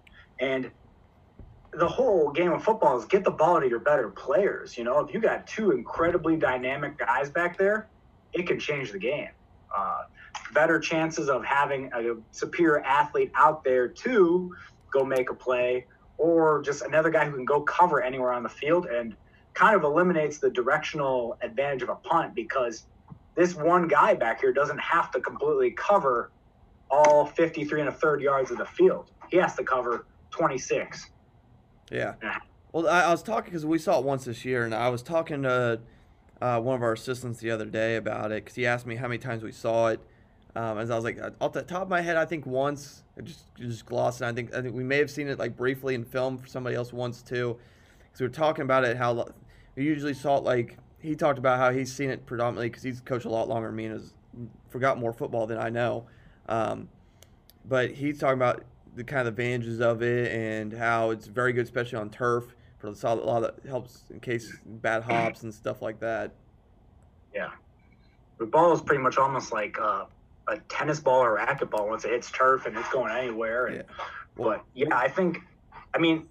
[0.41, 0.71] and
[1.75, 4.79] the whole game of football is get the ball to your better players.
[4.79, 7.91] You know, if you got two incredibly dynamic guys back there,
[8.33, 9.29] it can change the game.
[9.77, 10.05] Uh,
[10.55, 14.51] better chances of having a superior athlete out there to
[14.91, 15.85] go make a play,
[16.19, 19.17] or just another guy who can go cover anywhere on the field and
[19.55, 22.85] kind of eliminates the directional advantage of a punt because
[23.35, 26.31] this one guy back here doesn't have to completely cover
[26.91, 29.11] all 53 and a third yards of the field.
[29.31, 31.11] He has to cover 26.
[31.91, 32.15] Yeah.
[32.73, 35.03] Well, I, I was talking because we saw it once this year, and I was
[35.03, 35.81] talking to
[36.41, 39.09] uh, one of our assistants the other day about it because he asked me how
[39.09, 40.01] many times we saw it.
[40.57, 43.05] Um, as I was like, off the top of my head, I think once.
[43.23, 44.27] Just just glossing.
[44.27, 46.77] I think I think we may have seen it like briefly in film for somebody
[46.77, 47.57] else once too.
[47.99, 49.29] Because we were talking about it how
[49.75, 53.01] we usually saw it like he talked about how he's seen it predominantly because he's
[53.01, 54.13] coached a lot longer than me and has
[54.69, 56.07] forgot more football than I know.
[56.49, 56.89] Um,
[57.65, 58.65] but he's talking about
[58.97, 62.91] the kind of advantages of it and how it's very good, especially on turf for
[62.91, 63.23] the solid.
[63.23, 66.33] A lot that helps in case bad hops and stuff like that.
[67.35, 67.51] Yeah,
[68.39, 70.05] the ball is pretty much almost like uh,
[70.49, 73.67] a tennis ball or racquetball once it hits turf and it's going anywhere.
[73.67, 73.83] And, Yeah.
[74.37, 75.39] but yeah, I think,
[75.95, 76.29] I mean,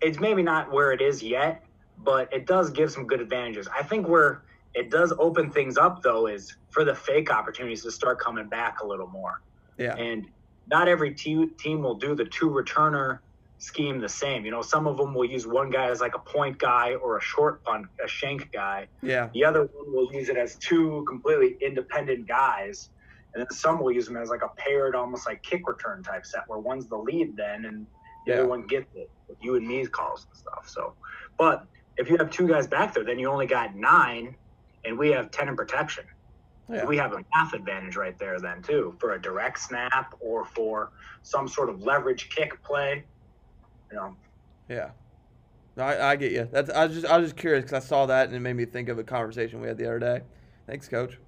[0.00, 1.64] it's maybe not where it is yet,
[1.98, 3.68] but it does give some good advantages.
[3.74, 4.42] I think where
[4.74, 8.80] it does open things up though is for the fake opportunities to start coming back
[8.80, 9.40] a little more.
[9.78, 9.94] Yeah.
[9.96, 10.26] And
[10.68, 13.20] not every te- team will do the two returner
[13.58, 14.44] scheme the same.
[14.44, 17.16] You know, some of them will use one guy as like a point guy or
[17.16, 18.86] a short punt, a shank guy.
[19.02, 19.30] Yeah.
[19.32, 22.90] The other one will use it as two completely independent guys.
[23.36, 26.24] And then some will use them as like a paired, almost like kick return type
[26.24, 27.86] set where one's the lead then and
[28.24, 28.38] the Yeah.
[28.38, 30.66] other one gets it with you and me's calls and stuff.
[30.66, 30.94] So,
[31.36, 31.66] but
[31.98, 34.34] if you have two guys back there, then you only got nine
[34.86, 36.04] and we have 10 in protection.
[36.70, 36.86] Yeah.
[36.86, 40.92] We have a math advantage right there then too for a direct snap or for
[41.22, 43.04] some sort of leverage kick play.
[43.90, 44.16] You know,
[44.70, 44.92] Yeah.
[45.76, 46.48] No, I, I get you.
[46.50, 48.56] That's I was just I was just curious because I saw that and it made
[48.56, 50.20] me think of a conversation we had the other day.
[50.66, 51.18] Thanks, Coach.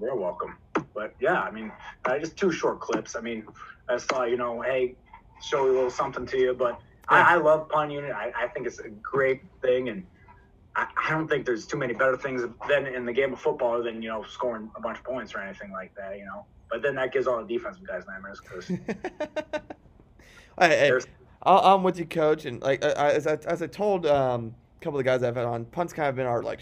[0.00, 0.56] You're welcome.
[0.94, 1.70] But yeah, I mean,
[2.04, 3.16] uh, just two short clips.
[3.16, 3.44] I mean,
[3.88, 4.94] I saw, you know, hey,
[5.42, 6.54] show a little something to you.
[6.54, 6.80] But.
[7.10, 8.12] I, I love punt unit.
[8.12, 10.04] I, I think it's a great thing, and
[10.76, 13.82] I, I don't think there's too many better things than in the game of football
[13.82, 16.18] than you know scoring a bunch of points or anything like that.
[16.18, 18.68] You know, but then that gives all the defensive guys nightmares because
[20.58, 20.92] hey,
[21.42, 22.44] I- I'm with you, Coach.
[22.44, 25.22] And like I, I- as I as I told um, a couple of the guys
[25.22, 26.60] I've had on, punts kind of been our like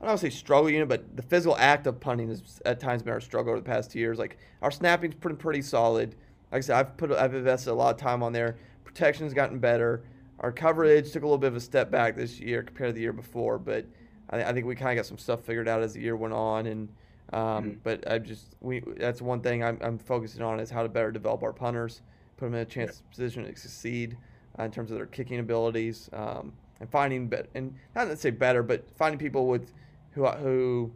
[0.00, 2.78] I don't want to say struggle unit, but the physical act of punting has at
[2.80, 4.18] times been our struggle over the past two years.
[4.18, 6.14] Like our snapping's pretty pretty solid.
[6.52, 8.56] Like I said, I've put I've invested a lot of time on there.
[8.84, 10.02] Protection's gotten better.
[10.40, 13.00] Our coverage took a little bit of a step back this year compared to the
[13.00, 13.86] year before, but
[14.28, 16.34] I, I think we kind of got some stuff figured out as the year went
[16.34, 16.66] on.
[16.66, 16.88] And
[17.32, 17.76] um, Mhm.
[17.82, 21.10] but I just we that's one thing I'm, I'm focusing on is how to better
[21.10, 22.02] develop our punters,
[22.36, 24.16] put them in a chance position to succeed
[24.58, 28.30] uh, in terms of their kicking abilities, um, and finding bet and not to say
[28.30, 29.72] better, but finding people with
[30.16, 30.90] who who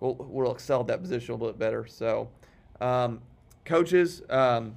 [0.00, 1.86] will, will excel at that position a little bit better.
[1.86, 2.28] So,
[2.80, 3.20] um,
[3.64, 4.76] coaches, um,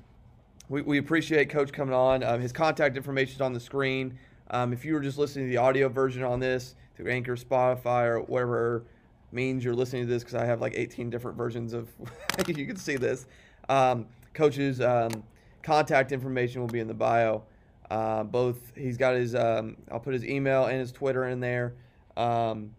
[0.69, 2.23] we, we appreciate Coach coming on.
[2.23, 4.17] Um, his contact information is on the screen.
[4.51, 8.05] Um, if you were just listening to the audio version on this through Anchor, Spotify,
[8.05, 8.83] or whatever
[9.31, 11.89] means you're listening to this, because I have like 18 different versions of
[12.47, 13.27] you can see this.
[13.67, 15.23] Um, coach's um,
[15.61, 17.43] contact information will be in the bio.
[17.91, 21.73] Uh, both he's got his um, I'll put his email and his Twitter in there.
[22.15, 22.71] Um,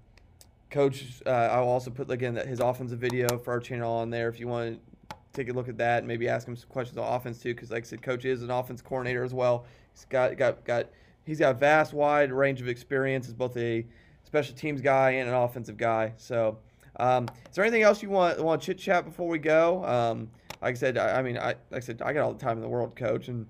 [0.71, 4.29] Coach, uh, I'll also put again that his offensive video for our channel on there
[4.29, 5.99] if you want to take a look at that.
[5.99, 8.43] and Maybe ask him some questions on offense too, because like I said, Coach is
[8.43, 9.67] an offense coordinator as well.
[9.93, 10.87] He's got got got
[11.25, 13.85] he's got a vast wide range of experience as both a
[14.25, 16.13] special teams guy and an offensive guy.
[16.17, 16.59] So,
[17.01, 19.85] um, is there anything else you want want to chit chat before we go?
[19.85, 20.31] Um,
[20.63, 22.57] like I said, I, I mean, I like I said, I got all the time
[22.57, 23.47] in the world, Coach, and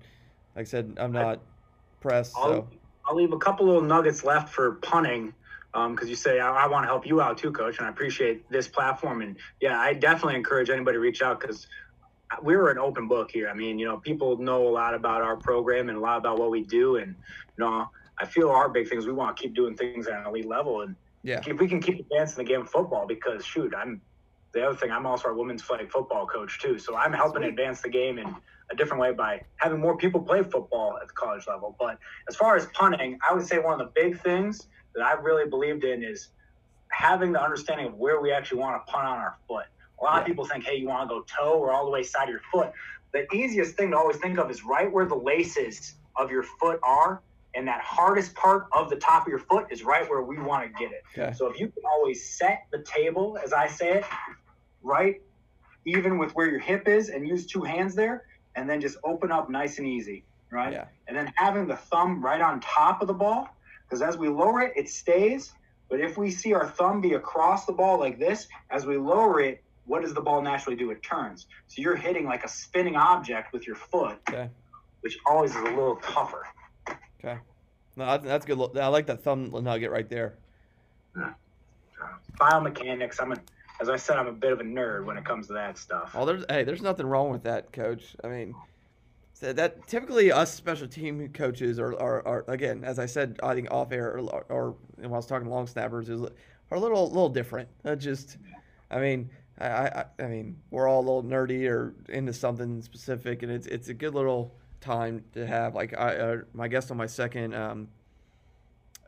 [0.55, 1.39] like I said, I'm not
[1.99, 2.33] pressed.
[2.35, 2.67] I'll, So
[3.07, 5.33] I'll leave a couple little nuggets left for punting
[5.73, 7.89] Um, because you say I, I want to help you out too, coach, and I
[7.89, 9.21] appreciate this platform.
[9.21, 11.67] And yeah, I definitely encourage anybody to reach out because
[12.41, 13.49] we're an open book here.
[13.49, 16.39] I mean, you know, people know a lot about our program and a lot about
[16.39, 17.15] what we do, and
[17.57, 20.27] you know, I feel our big things we want to keep doing things at an
[20.27, 23.73] elite level, and yeah, if we can keep advancing the game of football, because shoot,
[23.75, 24.01] I'm
[24.53, 24.91] the other thing.
[24.91, 28.35] I'm also our women's flag football coach too, so I'm helping advance the game in
[28.71, 31.75] a different way by having more people play football at the college level.
[31.79, 31.97] But
[32.29, 35.49] as far as punting, I would say one of the big things that I really
[35.49, 36.29] believed in is
[36.91, 39.65] having the understanding of where we actually want to punt on our foot.
[40.01, 40.19] A lot Yeah.
[40.21, 42.29] of people think, hey, you want to go toe or all the way side of
[42.29, 42.71] your foot.
[43.13, 46.79] The easiest thing to always think of is right where the laces of your foot
[46.83, 47.21] are,
[47.55, 50.63] and that hardest part of the top of your foot is right where we want
[50.63, 51.01] to get it.
[51.17, 54.05] okay, So if you can always set the table, as I say it,
[54.81, 55.15] right,
[55.85, 58.23] even with where your hip is, and use two hands there,
[58.55, 60.73] and then just open up nice and easy, right?
[60.73, 63.47] yeah, And then having the thumb right on top of the ball,
[63.91, 65.53] because as we lower it, it stays.
[65.89, 69.41] But if we see our thumb be across the ball like this, as we lower
[69.41, 70.89] it, what does the ball naturally do?
[70.91, 71.47] It turns.
[71.67, 74.49] So you're hitting like a spinning object with your foot, okay.
[75.01, 76.47] which always is a little tougher.
[77.19, 77.37] Okay.
[77.97, 78.77] No, that's, good.
[78.77, 80.35] I like that thumb nugget right there.
[81.17, 81.33] Yeah.
[82.39, 83.21] Biomechanics.
[83.21, 83.37] I'm a,
[83.81, 86.11] as I said, I'm a bit of a nerd when it comes to that stuff.
[86.15, 88.15] Oh, there's hey, there's nothing wrong with that, coach.
[88.23, 88.55] I mean,
[89.41, 93.55] so that typically us special team coaches are, are, are again, as I said, I
[93.55, 97.27] think off air or, or I was talking long snappers is are a little little
[97.27, 97.67] different.
[97.83, 98.37] Uh, just,
[98.91, 103.41] I mean, I, I I mean, we're all a little nerdy or into something specific,
[103.41, 105.73] and it's it's a good little time to have.
[105.73, 107.87] Like I, uh, my guest on my second um,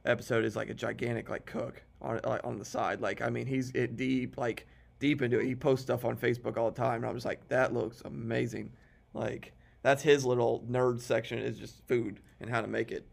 [0.03, 3.01] episode is like a gigantic like cook on like, on the side.
[3.01, 4.65] Like I mean, he's it deep like
[4.99, 5.45] deep into it.
[5.45, 8.71] He posts stuff on Facebook all the time, and I'm just like, that looks amazing.
[9.13, 9.53] Like
[9.83, 13.05] that's his little nerd section is just food and how to make it.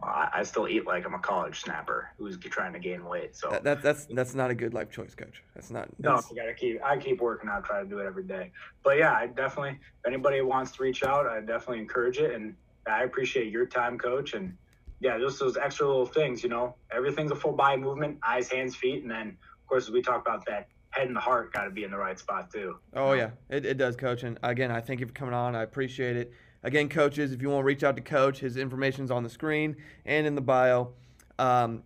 [0.00, 3.36] well, I, I, still eat like I'm a college snapper who's trying to gain weight.
[3.36, 5.42] So that, that, that's that's not a good life choice, coach.
[5.54, 5.88] That's not.
[5.98, 6.30] That's...
[6.30, 6.82] No, you gotta keep.
[6.82, 8.52] I keep working out, try to do it every day.
[8.82, 9.72] But yeah, I definitely.
[9.72, 12.54] If anybody wants to reach out, I definitely encourage it, and
[12.86, 14.34] I appreciate your time, coach.
[14.34, 14.56] And
[15.00, 16.44] yeah, just those extra little things.
[16.44, 20.00] You know, everything's a full body movement: eyes, hands, feet, and then of course we
[20.00, 22.76] talk about that head and the heart got to be in the right spot too.
[22.94, 24.22] Oh yeah, it, it does, coach.
[24.22, 25.54] And again, I thank you for coming on.
[25.54, 26.32] I appreciate it.
[26.62, 29.76] Again, coaches, if you want to reach out to Coach, his information's on the screen
[30.04, 30.92] and in the bio.
[31.38, 31.84] Um,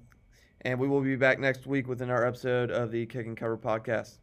[0.63, 3.59] and we will be back next week with another episode of the Kick and Cover
[3.59, 4.19] podcast.